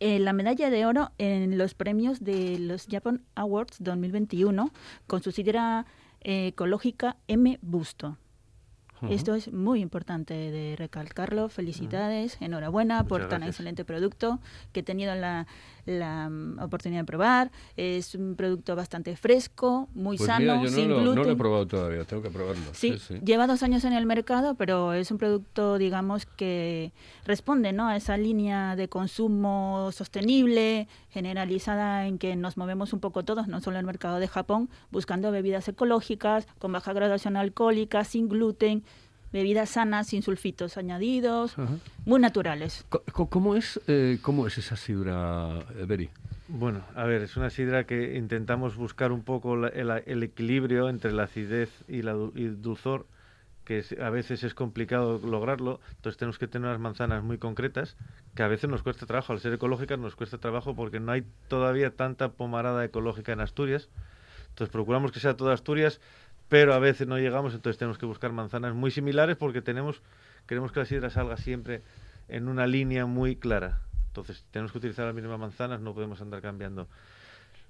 eh, 0.00 0.18
la 0.20 0.32
medalla 0.32 0.70
de 0.70 0.86
oro 0.86 1.10
en 1.18 1.58
los 1.58 1.74
premios 1.74 2.22
de 2.22 2.58
los 2.58 2.86
Japan 2.88 3.22
Awards 3.34 3.76
2021 3.80 4.70
con 5.06 5.22
su 5.22 5.32
sidra 5.32 5.86
eh, 6.20 6.48
ecológica 6.48 7.16
M 7.26 7.58
Busto. 7.62 8.16
Esto 9.10 9.34
es 9.34 9.52
muy 9.52 9.80
importante 9.80 10.34
de 10.34 10.76
recalcarlo. 10.76 11.48
Felicidades, 11.48 12.36
enhorabuena 12.40 13.04
por 13.04 13.20
tan 13.22 13.40
gracias. 13.40 13.48
excelente 13.56 13.84
producto 13.84 14.40
que 14.72 14.80
he 14.80 14.82
tenido 14.82 15.14
la, 15.14 15.46
la, 15.86 16.28
mm, 16.28 16.58
oportunidad 16.60 17.02
de 17.02 17.06
probar. 17.06 17.50
Es 17.76 18.14
un 18.14 18.34
producto 18.36 18.76
bastante 18.76 19.16
fresco, 19.16 19.88
muy 19.94 20.16
Pues 20.16 20.26
sano, 20.26 20.40
mira, 20.40 20.54
yo 20.56 20.62
no 20.62 20.68
sin 20.68 20.88
lo, 20.88 20.96
no 20.96 21.02
gluten. 21.02 21.24
lo 21.24 21.32
he 21.32 21.36
probado 21.36 21.66
todavía, 21.66 22.04
tengo 22.04 22.22
que 22.22 22.30
probarlo. 22.30 22.62
Sí, 22.72 22.98
sí. 22.98 23.20
lleva 23.24 23.46
dos 23.46 23.62
años 23.62 23.84
en 23.84 23.92
el 23.92 24.06
mercado, 24.06 24.54
pero 24.54 24.92
es 24.92 25.10
un 25.10 25.18
producto, 25.18 25.78
digamos, 25.78 26.26
que 26.26 26.92
responde 27.24 27.72
¿no? 27.72 27.88
a 27.88 27.96
esa 27.96 28.16
línea 28.16 28.76
de 28.76 28.88
consumo 28.88 29.90
sostenible, 29.92 30.88
generalizada 31.10 32.06
en 32.06 32.18
que 32.18 32.36
nos 32.36 32.56
movemos 32.56 32.92
un 32.92 33.00
poco 33.00 33.24
todos, 33.24 33.48
no 33.48 33.60
solo 33.60 33.78
el 33.78 33.86
mercado 33.86 34.18
de 34.18 34.28
Japón, 34.28 34.68
buscando 34.90 35.30
bebidas 35.30 35.68
ecológicas, 35.68 36.46
con 36.58 36.72
baja 36.72 36.92
graduación 36.92 37.36
alcohólica, 37.36 38.04
sin 38.04 38.28
gluten, 38.28 38.84
bebidas 39.32 39.70
sanas, 39.70 40.08
sin 40.08 40.22
sulfitos 40.22 40.76
añadidos, 40.76 41.58
Ajá. 41.58 41.74
muy 42.06 42.20
naturales. 42.20 42.84
¿Cómo 43.12 43.54
es, 43.54 43.80
eh, 43.86 44.18
cómo 44.22 44.46
es 44.46 44.58
esa 44.58 44.76
sidra, 44.76 45.60
eh, 45.76 45.84
Beri? 45.86 46.10
Bueno, 46.48 46.82
a 46.94 47.04
ver, 47.04 47.22
es 47.22 47.36
una 47.36 47.50
sidra 47.50 47.84
que 47.84 48.16
intentamos 48.16 48.76
buscar 48.76 49.12
un 49.12 49.22
poco 49.22 49.56
la- 49.56 49.68
el, 49.68 49.90
el 50.06 50.22
equilibrio 50.22 50.88
entre 50.88 51.12
la 51.12 51.24
acidez 51.24 51.70
y, 51.88 52.00
la, 52.02 52.16
y 52.34 52.44
el 52.46 52.62
dulzor, 52.62 53.06
que 53.64 53.80
es- 53.80 53.92
a 54.00 54.08
veces 54.08 54.42
es 54.44 54.54
complicado 54.54 55.20
lograrlo, 55.22 55.80
entonces 55.96 56.16
tenemos 56.16 56.38
que 56.38 56.48
tener 56.48 56.68
unas 56.68 56.80
manzanas 56.80 57.22
muy 57.22 57.36
concretas, 57.36 57.96
que 58.34 58.42
a 58.42 58.48
veces 58.48 58.70
nos 58.70 58.82
cuesta 58.82 59.04
trabajo, 59.04 59.34
al 59.34 59.40
ser 59.40 59.52
ecológicas 59.52 59.98
nos 59.98 60.16
cuesta 60.16 60.38
trabajo 60.38 60.74
porque 60.74 61.00
no 61.00 61.12
hay 61.12 61.24
todavía 61.48 61.90
tanta 61.94 62.30
pomarada 62.32 62.82
ecológica 62.82 63.32
en 63.32 63.40
Asturias, 63.40 63.90
entonces 64.48 64.72
procuramos 64.72 65.12
que 65.12 65.20
sea 65.20 65.36
toda 65.36 65.52
Asturias, 65.52 66.00
pero 66.48 66.74
a 66.74 66.78
veces 66.78 67.06
no 67.06 67.18
llegamos, 67.18 67.54
entonces 67.54 67.78
tenemos 67.78 67.98
que 67.98 68.06
buscar 68.06 68.32
manzanas 68.32 68.74
muy 68.74 68.90
similares 68.90 69.36
porque 69.36 69.62
tenemos 69.62 70.02
queremos 70.46 70.72
que 70.72 70.80
la 70.80 70.86
sidra 70.86 71.10
salga 71.10 71.36
siempre 71.36 71.82
en 72.28 72.48
una 72.48 72.66
línea 72.66 73.06
muy 73.06 73.36
clara. 73.36 73.82
Entonces 74.08 74.44
tenemos 74.50 74.72
que 74.72 74.78
utilizar 74.78 75.06
las 75.06 75.14
mismas 75.14 75.38
manzanas, 75.38 75.80
no 75.80 75.94
podemos 75.94 76.20
andar 76.20 76.40
cambiando. 76.40 76.88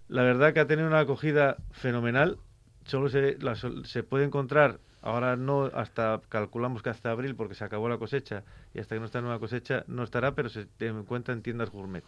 La 0.08 0.22
verdad 0.22 0.54
que 0.54 0.60
ha 0.60 0.66
tenido 0.66 0.88
una 0.88 1.00
acogida 1.00 1.56
fenomenal. 1.72 2.38
Solo 2.86 3.10
se, 3.10 3.36
se 3.84 4.02
puede 4.02 4.24
encontrar, 4.24 4.80
ahora 5.02 5.36
no, 5.36 5.64
hasta 5.64 6.22
calculamos 6.30 6.82
que 6.82 6.88
hasta 6.88 7.10
abril 7.10 7.34
porque 7.34 7.54
se 7.54 7.64
acabó 7.64 7.88
la 7.88 7.98
cosecha 7.98 8.44
y 8.72 8.78
hasta 8.78 8.94
que 8.94 9.00
no 9.00 9.06
está 9.06 9.20
nueva 9.20 9.38
cosecha 9.38 9.84
no 9.88 10.04
estará, 10.04 10.34
pero 10.34 10.48
se 10.48 10.68
encuentra 10.78 11.34
en 11.34 11.42
tiendas 11.42 11.70
gourmet. 11.70 12.04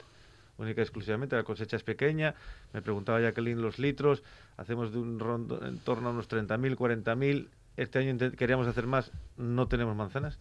Única 0.61 0.83
y 0.83 0.85
exclusivamente, 0.85 1.35
la 1.37 1.43
cosecha 1.43 1.77
es 1.77 1.83
pequeña. 1.83 2.35
Me 2.75 2.83
preguntaba 2.83 3.19
Jacqueline 3.21 3.61
los 3.63 3.79
litros. 3.79 4.23
Hacemos 4.59 4.93
de 4.93 4.99
un 4.99 5.19
rondo 5.19 5.65
en 5.67 5.79
torno 5.79 6.11
a 6.11 6.13
unos 6.13 6.29
30.000, 6.29 6.77
40.000. 6.77 7.49
Este 7.79 7.99
año 7.99 8.17
queríamos 8.37 8.67
hacer 8.67 8.87
más, 8.87 9.11
no 9.39 9.67
tenemos 9.69 9.97
manzanas 9.97 10.39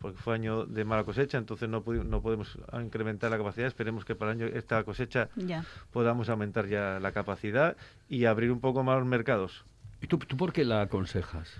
porque 0.00 0.18
fue 0.18 0.34
año 0.34 0.66
de 0.66 0.84
mala 0.84 1.04
cosecha, 1.04 1.38
entonces 1.38 1.66
no, 1.66 1.82
no 1.86 2.20
podemos 2.20 2.58
incrementar 2.78 3.30
la 3.30 3.38
capacidad. 3.38 3.66
Esperemos 3.66 4.04
que 4.04 4.14
para 4.14 4.32
el 4.32 4.42
año 4.42 4.54
esta 4.54 4.84
cosecha 4.84 5.30
Ya. 5.34 5.64
podamos 5.94 6.28
aumentar 6.28 6.66
ya 6.66 6.98
la 7.00 7.12
capacidad 7.12 7.74
y 8.10 8.26
abrir 8.26 8.52
un 8.52 8.60
poco 8.60 8.82
más 8.84 8.98
los 8.98 9.06
mercados. 9.06 9.64
¿Y 10.02 10.06
tú, 10.06 10.18
tú 10.18 10.36
por 10.36 10.52
qué 10.52 10.66
la 10.66 10.82
aconsejas? 10.82 11.50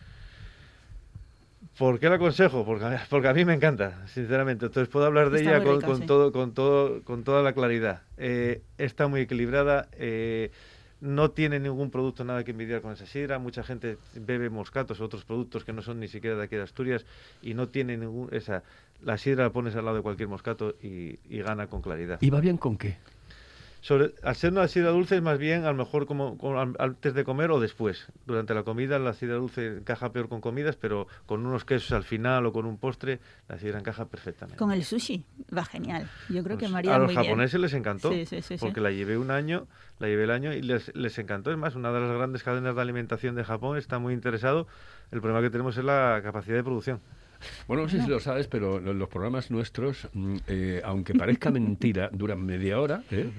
¿Por 1.79 1.99
qué 1.99 2.09
la 2.09 2.17
aconsejo? 2.17 2.65
Porque, 2.65 2.85
a- 2.85 3.07
porque 3.11 3.29
a 3.29 3.35
mí 3.35 3.45
me 3.45 3.55
encanta, 3.55 4.07
sinceramente. 4.07 4.67
Entonces 4.67 4.89
puedo 4.89 5.07
hablar 5.07 5.31
de 5.31 5.39
Está 5.39 5.57
ella 5.57 5.65
con, 5.65 5.75
rica, 5.77 5.87
con 5.87 5.99
sí. 6.01 6.07
todo, 6.07 6.33
con, 6.33 6.53
todo, 6.55 7.03
con 7.03 7.25
toda 7.25 7.43
la 7.43 7.53
claridad. 7.53 8.03
Eh, 8.17 8.63
está 8.79 9.09
muy 9.09 9.23
equilibrada, 9.23 9.89
eh, 9.93 10.51
no 11.01 11.33
tiene 11.33 11.59
ningún 11.61 11.91
producto 11.91 12.25
nada 12.25 12.45
que 12.45 12.53
envidiar 12.53 12.81
con 12.81 12.93
esa 12.93 13.07
sidra. 13.07 13.39
Mucha 13.39 13.63
gente 13.65 13.99
bebe 14.15 14.51
moscatos 14.51 15.01
o 15.01 15.05
otros 15.05 15.25
productos 15.25 15.65
que 15.65 15.73
no 15.73 15.83
son 15.83 15.99
ni 16.01 16.09
siquiera 16.09 16.37
de 16.37 16.45
aquí 16.45 16.57
de 16.57 16.63
Asturias 16.63 17.05
y 17.43 17.55
no 17.55 17.69
tiene 17.69 17.97
ningún... 17.97 18.29
esa 18.33 18.63
La 19.03 19.19
sidra 19.19 19.45
la 19.45 19.51
pones 19.51 19.75
al 19.75 19.85
lado 19.85 19.97
de 19.97 20.03
cualquier 20.03 20.29
moscato 20.29 20.77
y, 20.83 21.19
y 21.29 21.43
gana 21.43 21.67
con 21.67 21.83
claridad. 21.83 22.19
¿Y 22.23 22.31
va 22.31 22.41
bien 22.41 22.57
con 22.57 22.79
qué? 22.79 22.97
Sobre, 23.85 24.15
al 24.23 24.35
ser 24.35 24.51
una 24.53 24.67
sidra 24.67 24.89
dulce 24.93 25.17
es 25.17 25.23
más 25.23 25.37
bien 25.39 25.67
a 25.67 25.71
lo 25.71 25.75
mejor 25.77 26.07
como, 26.07 26.39
como 26.39 26.59
an- 26.59 26.75
antes 26.79 27.13
de 27.13 27.23
comer 27.23 27.51
o 27.51 27.61
después. 27.61 28.07
Durante 28.25 28.55
la 28.55 28.63
comida 28.63 28.99
la 28.99 29.13
sidra 29.13 29.35
dulce 29.35 29.77
encaja 29.77 30.11
peor 30.11 30.31
con 30.31 30.41
comidas, 30.41 30.77
pero 30.77 31.07
con 31.27 31.45
unos 31.45 31.67
quesos 31.67 31.93
al 31.93 32.03
final 32.03 32.47
o 32.47 32.53
con 32.55 32.65
un 32.65 32.79
postre 32.79 33.21
la 33.47 33.59
sidra 33.59 33.79
encaja 33.81 34.07
perfectamente. 34.07 34.57
Con 34.57 34.73
el 34.73 34.85
sushi 34.85 35.23
va 35.55 35.67
genial. 35.67 36.09
Yo 36.31 36.43
creo 36.43 36.57
que 36.57 36.65
Pues 36.65 36.73
María 36.73 36.95
a 36.95 36.99
los 36.99 37.09
muy 37.09 37.15
bien. 37.15 37.25
japoneses 37.27 37.61
les 37.61 37.75
encantó, 37.75 38.11
sí, 38.11 38.25
sí, 38.25 38.41
sí. 38.41 38.57
porque 38.59 38.81
la 38.81 38.91
llevé 38.91 39.19
un 39.19 39.31
año, 39.31 39.67
la 39.99 40.09
llevé 40.09 40.25
el 40.25 40.31
año 40.31 40.55
y 40.55 40.63
les, 40.63 40.91
les 40.97 41.19
encantó. 41.19 41.51
Es 41.51 41.59
más, 41.59 41.75
una 41.75 41.93
de 41.93 42.01
las 42.01 42.11
grandes 42.17 42.43
cadenas 42.43 42.75
de 42.75 42.81
alimentación 42.81 43.35
de 43.35 43.45
Japón 43.45 43.77
está 43.77 43.99
muy 43.99 44.15
interesado. 44.15 44.67
El 45.13 45.21
problema 45.21 45.43
que 45.43 45.51
tenemos 45.51 45.77
es 45.77 45.85
la 45.85 46.21
capacidad 46.23 46.57
de 46.57 46.65
producción. 46.65 47.01
Bueno, 47.69 47.85
no 47.85 47.89
sé 47.89 48.01
si 48.03 48.09
lo 48.09 48.21
sabes, 48.21 48.47
pero 48.49 48.81
lo- 48.81 48.95
los 48.95 49.09
programas 49.09 49.51
nuestros, 49.51 50.09
mm, 50.13 50.37
eh, 50.47 50.81
aunque 50.85 51.15
parezca 51.15 51.51
mentira, 51.51 52.11
duran 52.13 52.45
media 52.45 52.81
hora, 52.81 53.03
¿eh? 53.11 53.31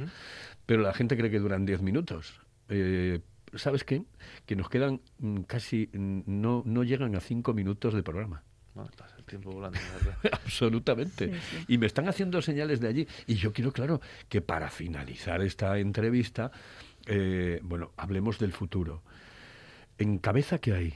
pero 0.65 0.81
la 0.81 0.93
gente 0.93 1.15
cree 1.17 1.29
que 1.31 1.39
duran 1.39 1.65
10 1.65 1.81
minutos. 1.81 2.39
Eh, 2.69 3.19
¿Sabes 3.55 3.83
qué? 3.83 4.03
Que 4.45 4.55
nos 4.55 4.67
quedan 4.69 4.99
mm, 5.19 5.41
casi, 5.41 5.89
mm, 5.93 6.21
no, 6.25 6.63
no 6.65 6.83
llegan 6.83 7.15
a 7.15 7.19
5 7.19 7.53
minutos 7.53 7.93
de 7.93 8.03
programa. 8.03 8.43
Pasa 8.97 9.15
el 9.17 9.23
tiempo 9.23 9.51
volando. 9.51 9.79
Absolutamente. 10.33 11.27
Sí, 11.33 11.39
sí. 11.59 11.65
Y 11.69 11.77
me 11.77 11.85
están 11.85 12.09
haciendo 12.09 12.41
señales 12.41 12.81
de 12.81 12.89
allí. 12.89 13.07
Y 13.25 13.35
yo 13.35 13.53
quiero, 13.53 13.71
claro, 13.71 14.01
que 14.27 14.41
para 14.41 14.69
finalizar 14.69 15.41
esta 15.41 15.77
entrevista, 15.79 16.51
eh, 17.05 17.61
bueno, 17.63 17.93
hablemos 17.95 18.37
del 18.37 18.51
futuro. 18.51 19.01
¿En 19.97 20.17
cabeza 20.17 20.57
qué 20.57 20.73
hay? 20.73 20.93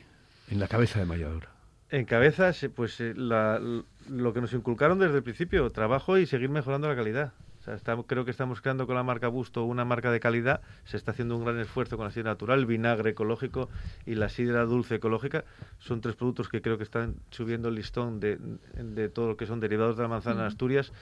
En 0.50 0.60
la 0.60 0.68
cabeza 0.68 1.00
de 1.00 1.06
Mayador. 1.06 1.48
En 1.92 2.06
cabezas, 2.06 2.68
pues 2.76 3.00
eh, 3.02 3.14
la- 3.16 3.60
lo 4.08 4.34
que 4.34 4.42
nos 4.42 4.54
inculcaron 4.54 5.00
desde 5.00 5.18
el 5.18 5.24
principio, 5.24 5.70
trabajo 5.72 6.18
y 6.18 6.26
seguir 6.28 6.50
mejorando 6.50 6.88
la 6.88 6.96
calidad. 6.96 7.34
O 7.60 7.62
sea, 7.62 7.78
creo 8.08 8.26
que 8.26 8.32
estamos 8.32 8.62
creando 8.62 8.88
con 8.88 8.96
la 8.96 9.04
marca 9.04 9.28
Busto 9.28 9.64
una 9.66 9.86
marca 9.86 10.12
de 10.12 10.20
calidad. 10.20 10.62
Se 10.86 10.98
está 10.98 11.12
haciendo 11.12 11.36
un 11.36 11.44
gran 11.44 11.60
esfuerzo 11.60 11.98
con 11.98 12.06
la 12.06 12.12
sidra 12.12 12.32
natural, 12.32 12.60
el 12.60 12.66
vinagre 12.66 13.12
ecológico 13.12 13.70
y 14.06 14.16
la 14.16 14.30
sidra 14.30 14.64
dulce 14.66 14.96
ecológica. 14.96 15.44
Son 15.78 16.00
tres 16.00 16.16
productos 16.16 16.48
que 16.48 16.62
creo 16.62 16.78
que 16.78 16.84
están 16.84 17.16
subiendo 17.32 17.68
el 17.70 17.76
listón 17.76 18.20
de, 18.20 18.38
de 18.76 19.10
todo 19.10 19.28
lo 19.28 19.38
que 19.38 19.46
son 19.46 19.60
derivados 19.60 19.98
de 19.98 20.04
la 20.04 20.10
manzana 20.10 20.42
en 20.42 20.48
Asturias. 20.48 20.94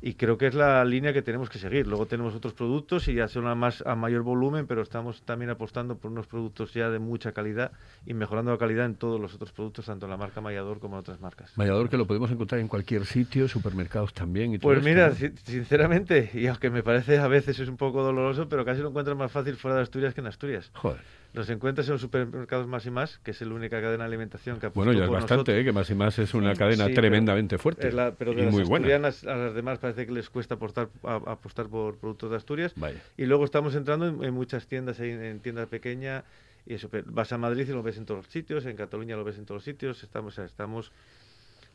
Y 0.00 0.14
creo 0.14 0.38
que 0.38 0.46
es 0.46 0.54
la 0.54 0.84
línea 0.84 1.12
que 1.12 1.22
tenemos 1.22 1.50
que 1.50 1.58
seguir. 1.58 1.86
Luego 1.88 2.06
tenemos 2.06 2.32
otros 2.32 2.54
productos 2.54 3.08
y 3.08 3.14
ya 3.14 3.26
son 3.26 3.48
a, 3.48 3.56
más, 3.56 3.82
a 3.84 3.96
mayor 3.96 4.22
volumen, 4.22 4.66
pero 4.68 4.80
estamos 4.82 5.22
también 5.22 5.50
apostando 5.50 5.96
por 5.96 6.12
unos 6.12 6.28
productos 6.28 6.72
ya 6.72 6.88
de 6.88 7.00
mucha 7.00 7.32
calidad 7.32 7.72
y 8.06 8.14
mejorando 8.14 8.52
la 8.52 8.58
calidad 8.58 8.86
en 8.86 8.94
todos 8.94 9.20
los 9.20 9.34
otros 9.34 9.50
productos, 9.50 9.86
tanto 9.86 10.06
en 10.06 10.10
la 10.10 10.16
marca 10.16 10.40
Mayador 10.40 10.78
como 10.78 10.94
en 10.96 11.00
otras 11.00 11.20
marcas. 11.20 11.52
Mayador 11.58 11.88
que 11.90 11.96
lo 11.96 12.06
podemos 12.06 12.30
encontrar 12.30 12.60
en 12.60 12.68
cualquier 12.68 13.06
sitio, 13.06 13.48
supermercados 13.48 14.14
también 14.14 14.54
y 14.54 14.58
todo 14.58 14.68
Pues 14.68 14.78
esto, 14.78 14.88
mira, 14.88 15.08
¿no? 15.08 15.14
si- 15.16 15.32
sinceramente, 15.44 16.30
y 16.32 16.46
aunque 16.46 16.70
me 16.70 16.84
parece 16.84 17.18
a 17.18 17.26
veces 17.26 17.58
es 17.58 17.68
un 17.68 17.76
poco 17.76 18.02
doloroso, 18.04 18.48
pero 18.48 18.64
casi 18.64 18.80
lo 18.80 18.90
encuentras 18.90 19.16
más 19.16 19.32
fácil 19.32 19.56
fuera 19.56 19.76
de 19.78 19.82
Asturias 19.82 20.14
que 20.14 20.20
en 20.20 20.28
Asturias. 20.28 20.70
Joder. 20.74 21.00
Los 21.34 21.48
encuentras 21.50 21.86
en 21.88 21.92
los 21.92 22.00
supermercados 22.00 22.66
más 22.66 22.86
y 22.86 22.90
más, 22.90 23.18
que 23.18 23.32
es 23.32 23.40
la 23.42 23.54
única 23.54 23.80
cadena 23.80 24.04
de 24.04 24.08
alimentación 24.08 24.58
que 24.58 24.66
apostó 24.66 24.80
Bueno, 24.84 24.98
ya 24.98 25.04
es 25.04 25.10
bastante. 25.10 25.60
¿eh? 25.60 25.62
que 25.64 25.72
más 25.72 25.88
y 25.90 25.94
más 25.94 26.18
es 26.18 26.32
una 26.34 26.54
cadena 26.54 26.84
Sí, 26.86 26.90
pero 26.94 27.02
tremendamente 27.02 27.58
fuerte. 27.58 27.88
Es 27.88 27.94
la- 27.94 28.12
pero 28.14 28.32
de 28.32 28.40
y 28.40 28.44
las 28.46 28.54
muy 28.54 28.62
buena. 28.64 28.94
a 28.96 28.98
las 28.98 29.54
demás 29.54 29.78
parece 29.78 30.06
que 30.06 30.12
les 30.12 30.30
cuesta 30.30 30.54
apostar, 30.54 30.88
a- 31.04 31.16
apostar 31.26 31.68
por 31.68 31.98
productos 31.98 32.30
de 32.30 32.36
Asturias. 32.36 32.72
Vaya. 32.76 32.98
Y 33.16 33.26
luego 33.26 33.44
estamos 33.44 33.74
entrando 33.74 34.06
en, 34.08 34.24
en 34.24 34.32
muchas 34.34 34.66
tiendas, 34.66 35.00
en, 35.00 35.22
en 35.22 35.40
tiendas 35.40 35.68
pequeñas. 35.68 36.24
Y 36.66 36.74
eso, 36.74 36.88
pero 36.90 37.04
vas 37.08 37.32
a 37.32 37.38
Madrid 37.38 37.66
y 37.68 37.72
lo 37.72 37.82
ves 37.82 37.96
en 37.98 38.04
todos 38.04 38.24
los 38.24 38.32
sitios, 38.32 38.66
en 38.66 38.76
Cataluña 38.76 39.16
lo 39.16 39.24
ves 39.24 39.38
en 39.38 39.44
todos 39.46 39.56
los 39.58 39.64
sitios. 39.64 40.02
Estamos, 40.02 40.38
estamos. 40.38 40.92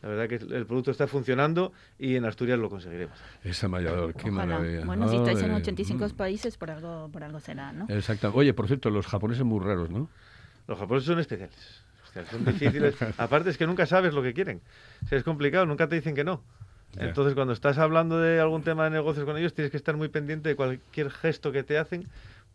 La 0.04 0.10
verdad 0.10 0.28
que 0.28 0.36
el 0.36 0.66
producto 0.66 0.92
está 0.92 1.08
funcionando 1.08 1.72
y 1.98 2.18
en 2.18 2.26
Asturias 2.26 2.60
lo 2.60 2.70
conseguiremos. 2.70 3.18
Esa 3.42 3.70
Mayador, 3.70 4.13
qué 4.13 4.30
Ojalá. 4.30 4.58
maravilla. 4.58 4.86
Bueno, 4.86 5.08
si 5.08 5.16
estáis 5.16 5.42
en 5.42 5.52
Ay, 5.52 5.62
85 5.62 6.06
mm. 6.06 6.10
países, 6.12 6.58
por 6.58 6.72
algo, 6.72 7.08
por 7.10 7.24
algo 7.24 7.39
será, 7.39 7.72
¿no? 7.72 7.86
Exacto. 7.88 8.30
Oye, 8.36 8.54
por 8.54 8.68
cierto, 8.68 8.89
los 8.89 9.08
japoneses 9.08 9.46
muy 9.46 9.63
raros, 9.63 9.89
¿no? 9.89 10.10
Los 10.68 10.78
japoneses 10.78 11.08
son 11.08 11.20
especiales. 11.20 11.84
Hostia, 12.04 12.26
son 12.26 12.44
difíciles. 12.44 12.96
Aparte 13.18 13.50
es 13.50 13.58
que 13.58 13.66
nunca 13.66 13.86
sabes 13.86 14.13
lo 14.13 14.22
que 14.22 14.34
quieren. 14.34 14.60
O 15.06 15.08
sea, 15.08 15.18
es 15.18 15.24
complicado, 15.24 15.66
nunca 15.66 15.88
te 15.88 15.96
dicen 15.96 16.16
que 16.16 16.26
no. 16.26 16.44
Ya. 16.98 17.06
Entonces, 17.06 17.34
cuando 17.34 17.54
estás 17.54 17.78
hablando 17.78 18.20
de 18.20 18.42
algún 18.42 18.62
tema 18.62 18.84
de 18.84 18.89
negocios 18.89 19.26
con 19.26 19.38
ellos, 19.38 19.54
tienes 19.54 19.72
que 19.72 19.78
estar 19.78 19.96
muy 19.96 20.10
pendiente 20.10 20.50
de 20.50 20.58
cualquier 20.58 21.12
gesto 21.12 21.54
que 21.54 21.63
te 21.63 21.78
hacen 21.78 22.10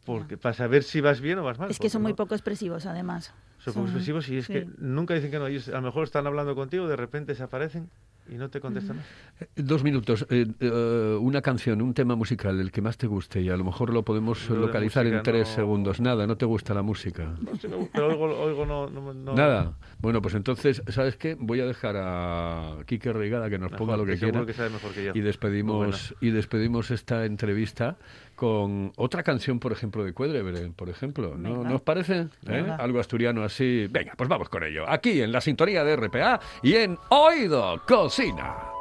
porque, 0.09 0.37
para 0.37 0.55
saber 0.55 0.83
si 0.83 1.01
vas 1.01 1.21
bien 1.21 1.39
o 1.39 1.45
vas 1.45 1.59
mal. 1.59 1.71
Es 1.71 1.79
que 1.79 1.91
son 1.91 2.03
muy 2.03 2.13
no- 2.13 2.17
poco 2.17 2.35
expresivos, 2.35 2.87
además. 2.87 3.33
Son 3.59 3.75
poco 3.75 3.87
expresivos 3.87 4.29
y 4.29 4.39
es 4.39 4.47
que 4.47 4.67
nunca 4.79 5.15
dicen 5.15 5.31
que 5.31 5.39
no. 5.39 5.47
Ellos 5.47 5.69
a 5.69 5.73
lo 5.73 5.83
mejor 5.83 6.05
están 6.05 6.27
hablando 6.27 6.55
contigo, 6.55 6.89
de 6.89 6.97
repente 6.97 7.33
desaparecen 7.33 7.91
y 8.31 8.35
no 8.37 8.49
te 8.51 8.61
contestan 8.61 8.97
más. 8.97 9.07
Eh, 9.41 9.47
Dos 9.57 9.83
minutos. 9.85 10.27
eh, 10.31 10.47
eh, 10.61 11.19
una 11.21 11.41
canción, 11.43 11.81
un 11.83 11.95
tema 11.95 12.15
musical, 12.17 12.61
el 12.61 12.71
que 12.71 12.83
más 12.83 12.97
te 12.99 13.07
guste, 13.07 13.41
y 13.41 13.49
a 13.49 13.57
lo 13.57 13.65
mejor 13.65 13.93
lo 13.93 14.05
podemos 14.05 14.49
localizar 14.51 15.07
en 15.07 15.23
tres 15.23 15.49
no- 15.49 15.55
segundos. 15.55 16.01
Nada, 16.01 16.27
no 16.27 16.37
te 16.37 16.47
gusta 16.47 16.75
la 16.75 16.83
música. 16.83 17.35
No 17.41 17.57
sé, 17.57 17.69
me- 17.69 17.89
pero 17.93 18.09
oigo, 18.09 18.25
oigo 18.41 18.67
no, 18.67 18.89
no- 18.91 19.13
no- 19.15 19.35
Nada. 19.35 19.73
Bueno, 20.01 20.21
pues 20.23 20.35
entonces, 20.35 20.83
¿sabes 20.89 21.17
qué? 21.17 21.37
Voy 21.39 21.61
a 21.61 21.67
dejar 21.67 21.97
a 21.99 22.77
Quique 22.87 23.13
Reigada 23.13 23.51
que 23.51 23.59
nos 23.59 23.71
Mejor, 23.73 23.79
ponga 23.87 23.97
lo 23.97 24.07
que 24.07 24.17
quiera. 24.19 24.45
que 24.47 24.53
sabe 24.53 24.71
mejor 24.71 24.93
que 24.93 25.05
yo. 25.05 25.13
Y 25.15 25.21
despedimos, 25.21 26.15
y 26.21 26.31
despedimos 26.31 26.91
esta 26.91 27.25
entrevista 27.25 27.97
con 28.35 28.93
otra 28.97 29.25
canción, 29.25 29.59
por 29.59 29.73
ejemplo, 29.73 30.05
de 30.05 30.13
Cuedrebre, 30.13 30.71
por 30.77 30.89
ejemplo. 30.89 31.37
¿No, 31.37 31.55
Venga. 31.57 31.69
¿No 31.71 31.75
os 31.77 31.83
parece? 31.83 32.29
¿Eh? 32.47 32.65
Algo 32.79 33.01
asturiano 33.01 33.43
así. 33.43 33.89
Venga, 33.91 34.13
pues 34.17 34.29
vamos 34.29 34.49
con 34.49 34.63
ello. 34.63 34.89
Aquí 34.89 35.21
en 35.21 35.33
la 35.33 35.41
sintonía 35.41 35.83
de 35.83 35.97
RPA 35.97 36.39
y 36.63 36.75
en 36.75 36.97
Oído 37.09 37.83
Cocina. 38.19 38.78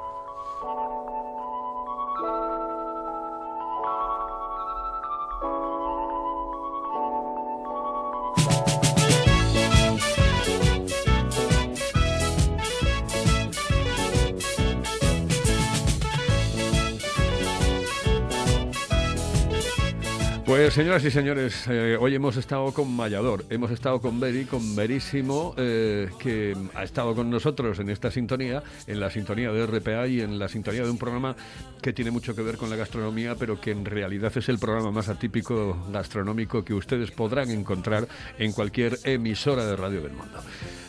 Pues 20.68 20.76
señoras 20.76 21.06
y 21.06 21.12
señores, 21.12 21.66
eh, 21.70 21.96
hoy 21.98 22.14
hemos 22.14 22.36
estado 22.36 22.74
con 22.74 22.94
Mayador, 22.94 23.46
hemos 23.50 23.72
estado 23.72 24.02
con 24.02 24.20
Beri, 24.20 24.44
con 24.44 24.76
Verísimo, 24.76 25.56
eh, 25.56 26.10
que 26.20 26.58
ha 26.76 26.84
estado 26.84 27.16
con 27.16 27.30
nosotros 27.30 27.80
en 27.80 27.90
esta 27.90 28.12
sintonía, 28.12 28.62
en 28.86 29.00
la 29.00 29.10
sintonía 29.10 29.50
de 29.54 29.66
RPA 29.66 30.08
y 30.08 30.20
en 30.20 30.38
la 30.38 30.50
sintonía 30.50 30.84
de 30.84 30.90
un 30.90 30.98
programa 30.98 31.38
que 31.82 31.94
tiene 31.94 32.12
mucho 32.12 32.36
que 32.36 32.42
ver 32.42 32.58
con 32.58 32.70
la 32.70 32.76
gastronomía, 32.76 33.36
pero 33.36 33.62
que 33.62 33.72
en 33.72 33.86
realidad 33.86 34.34
es 34.36 34.50
el 34.50 34.60
programa 34.60 34.92
más 34.92 35.08
atípico 35.08 35.88
gastronómico 35.90 36.66
que 36.66 36.74
ustedes 36.74 37.12
podrán 37.12 37.50
encontrar 37.50 38.06
en 38.38 38.52
cualquier 38.52 39.00
emisora 39.06 39.66
de 39.66 39.78
radio 39.78 40.02
del 40.02 40.12
mundo. 40.12 40.38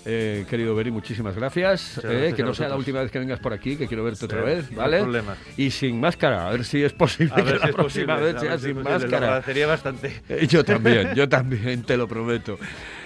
Eh, 0.04 0.46
querido 0.48 0.74
Beri, 0.74 0.90
muchísimas 0.90 1.34
gracias. 1.36 1.98
Eh, 1.98 2.02
gracias 2.04 2.34
que 2.34 2.42
no 2.42 2.54
sea 2.54 2.68
la 2.68 2.76
última 2.76 3.02
vez 3.02 3.10
que 3.10 3.18
vengas 3.18 3.40
por 3.40 3.52
aquí, 3.52 3.76
que 3.76 3.86
quiero 3.86 4.04
verte 4.04 4.24
otra 4.24 4.40
vez, 4.42 4.70
no 4.70 4.78
¿vale? 4.78 5.00
problema. 5.00 5.36
Y 5.56 5.70
sin 5.70 6.00
máscara, 6.00 6.48
a 6.48 6.50
ver 6.52 6.64
si 6.64 6.82
es 6.82 6.92
posible 6.92 7.32
A 7.36 7.42
ver 7.42 7.54
la 7.56 7.60
si 7.64 7.68
es 7.68 7.74
próxima 7.74 8.14
posible, 8.14 8.32
vez 8.32 8.40
sea 8.42 8.58
si 8.58 8.64
sin 8.64 8.74
posible, 8.76 8.84
Lo 8.92 8.98
máscara. 9.00 9.26
agradecería 9.26 9.66
bastante. 9.66 10.22
Eh, 10.28 10.46
Yo 10.46 10.64
también, 10.64 11.14
yo 11.14 11.28
también, 11.28 11.82
te 11.82 11.96
lo 11.96 12.06
prometo. 12.08 12.58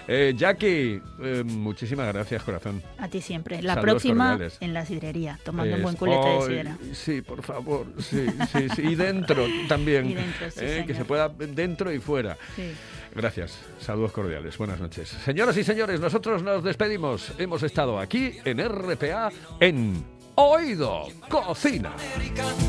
Eh, 0.09 0.35
Jackie, 0.37 1.01
eh, 1.23 1.43
muchísimas 1.45 2.13
gracias, 2.13 2.43
corazón. 2.43 2.83
A 2.99 3.09
ti 3.09 3.21
siempre. 3.21 3.63
La 3.63 3.75
Saludos 3.75 3.93
próxima 3.93 4.31
cordiales. 4.31 4.57
en 4.61 4.75
la 4.75 4.85
sidrería, 4.85 5.39
tomando 5.45 5.77
un 5.77 5.83
buen 5.83 5.97
culete 5.97 6.29
de 6.29 6.43
sidra. 6.47 6.77
Sí, 6.93 7.23
por 7.23 7.43
favor, 7.43 7.87
sí, 7.99 8.27
sí, 8.53 8.69
sí. 8.75 8.83
Y 8.83 8.95
dentro 8.97 9.47
también. 9.69 10.11
Y 10.11 10.15
dentro, 10.15 10.51
sí, 10.51 10.59
Eh, 10.61 10.85
que 10.87 10.95
se 10.95 11.05
pueda 11.05 11.29
dentro 11.29 11.93
y 11.93 12.01
fuera. 12.01 12.37
Sí. 12.57 12.73
Gracias, 13.15 13.59
saludos 13.79 14.13
cordiales, 14.13 14.57
buenas 14.57 14.81
noches. 14.81 15.09
Señoras 15.09 15.57
y 15.59 15.65
señores, 15.65 16.01
nosotros 16.01 16.43
nos 16.43 16.65
despedimos. 16.65 17.33
Hemos 17.39 17.63
estado 17.63 17.99
aquí 17.99 18.39
en 18.45 18.59
RPA 18.67 19.31
en 19.61 20.03
Oído 20.35 21.09
Cocina. 21.29 21.93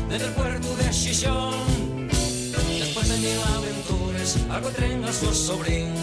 Desde 0.08 0.26
el 0.26 0.32
puerto 0.34 0.76
de 0.76 0.92
Xixón. 0.92 2.08
Después 2.78 3.08
de 3.08 3.16
mil 3.16 3.38
aventuras, 3.56 4.46
algo 4.50 4.68
tren 4.70 5.02
a 5.04 5.12
su 5.12 5.32
sobrín, 5.34 5.94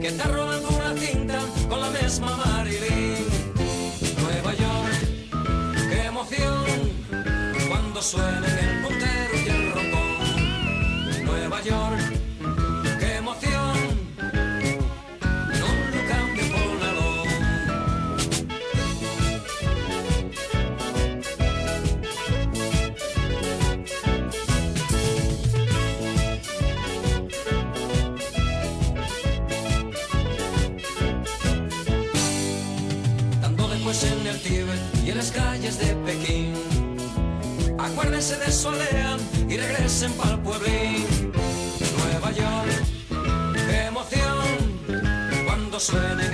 que 0.00 0.08
está 0.08 0.24
robando 0.24 0.68
una 0.68 0.94
cinta 0.94 1.40
con 1.68 1.80
la 1.80 1.90
misma 1.90 2.36
Marilyn. 2.36 3.24
Nueva 4.20 4.52
York, 4.54 5.90
qué 5.90 6.04
emoción, 6.04 6.64
cuando 7.68 8.02
suenen 8.02 8.58
el 8.58 8.83
Acuérdense 38.24 38.46
de 38.46 38.56
su 38.56 38.68
aldea 38.68 39.16
y 39.50 39.56
regresen 39.58 40.10
pa'l 40.14 40.40
pueblín. 40.40 41.30
Nueva 41.98 42.30
York, 42.32 42.70
emoción 43.86 44.46
cuando 45.44 45.78
suene 45.78 46.24
en 46.24 46.33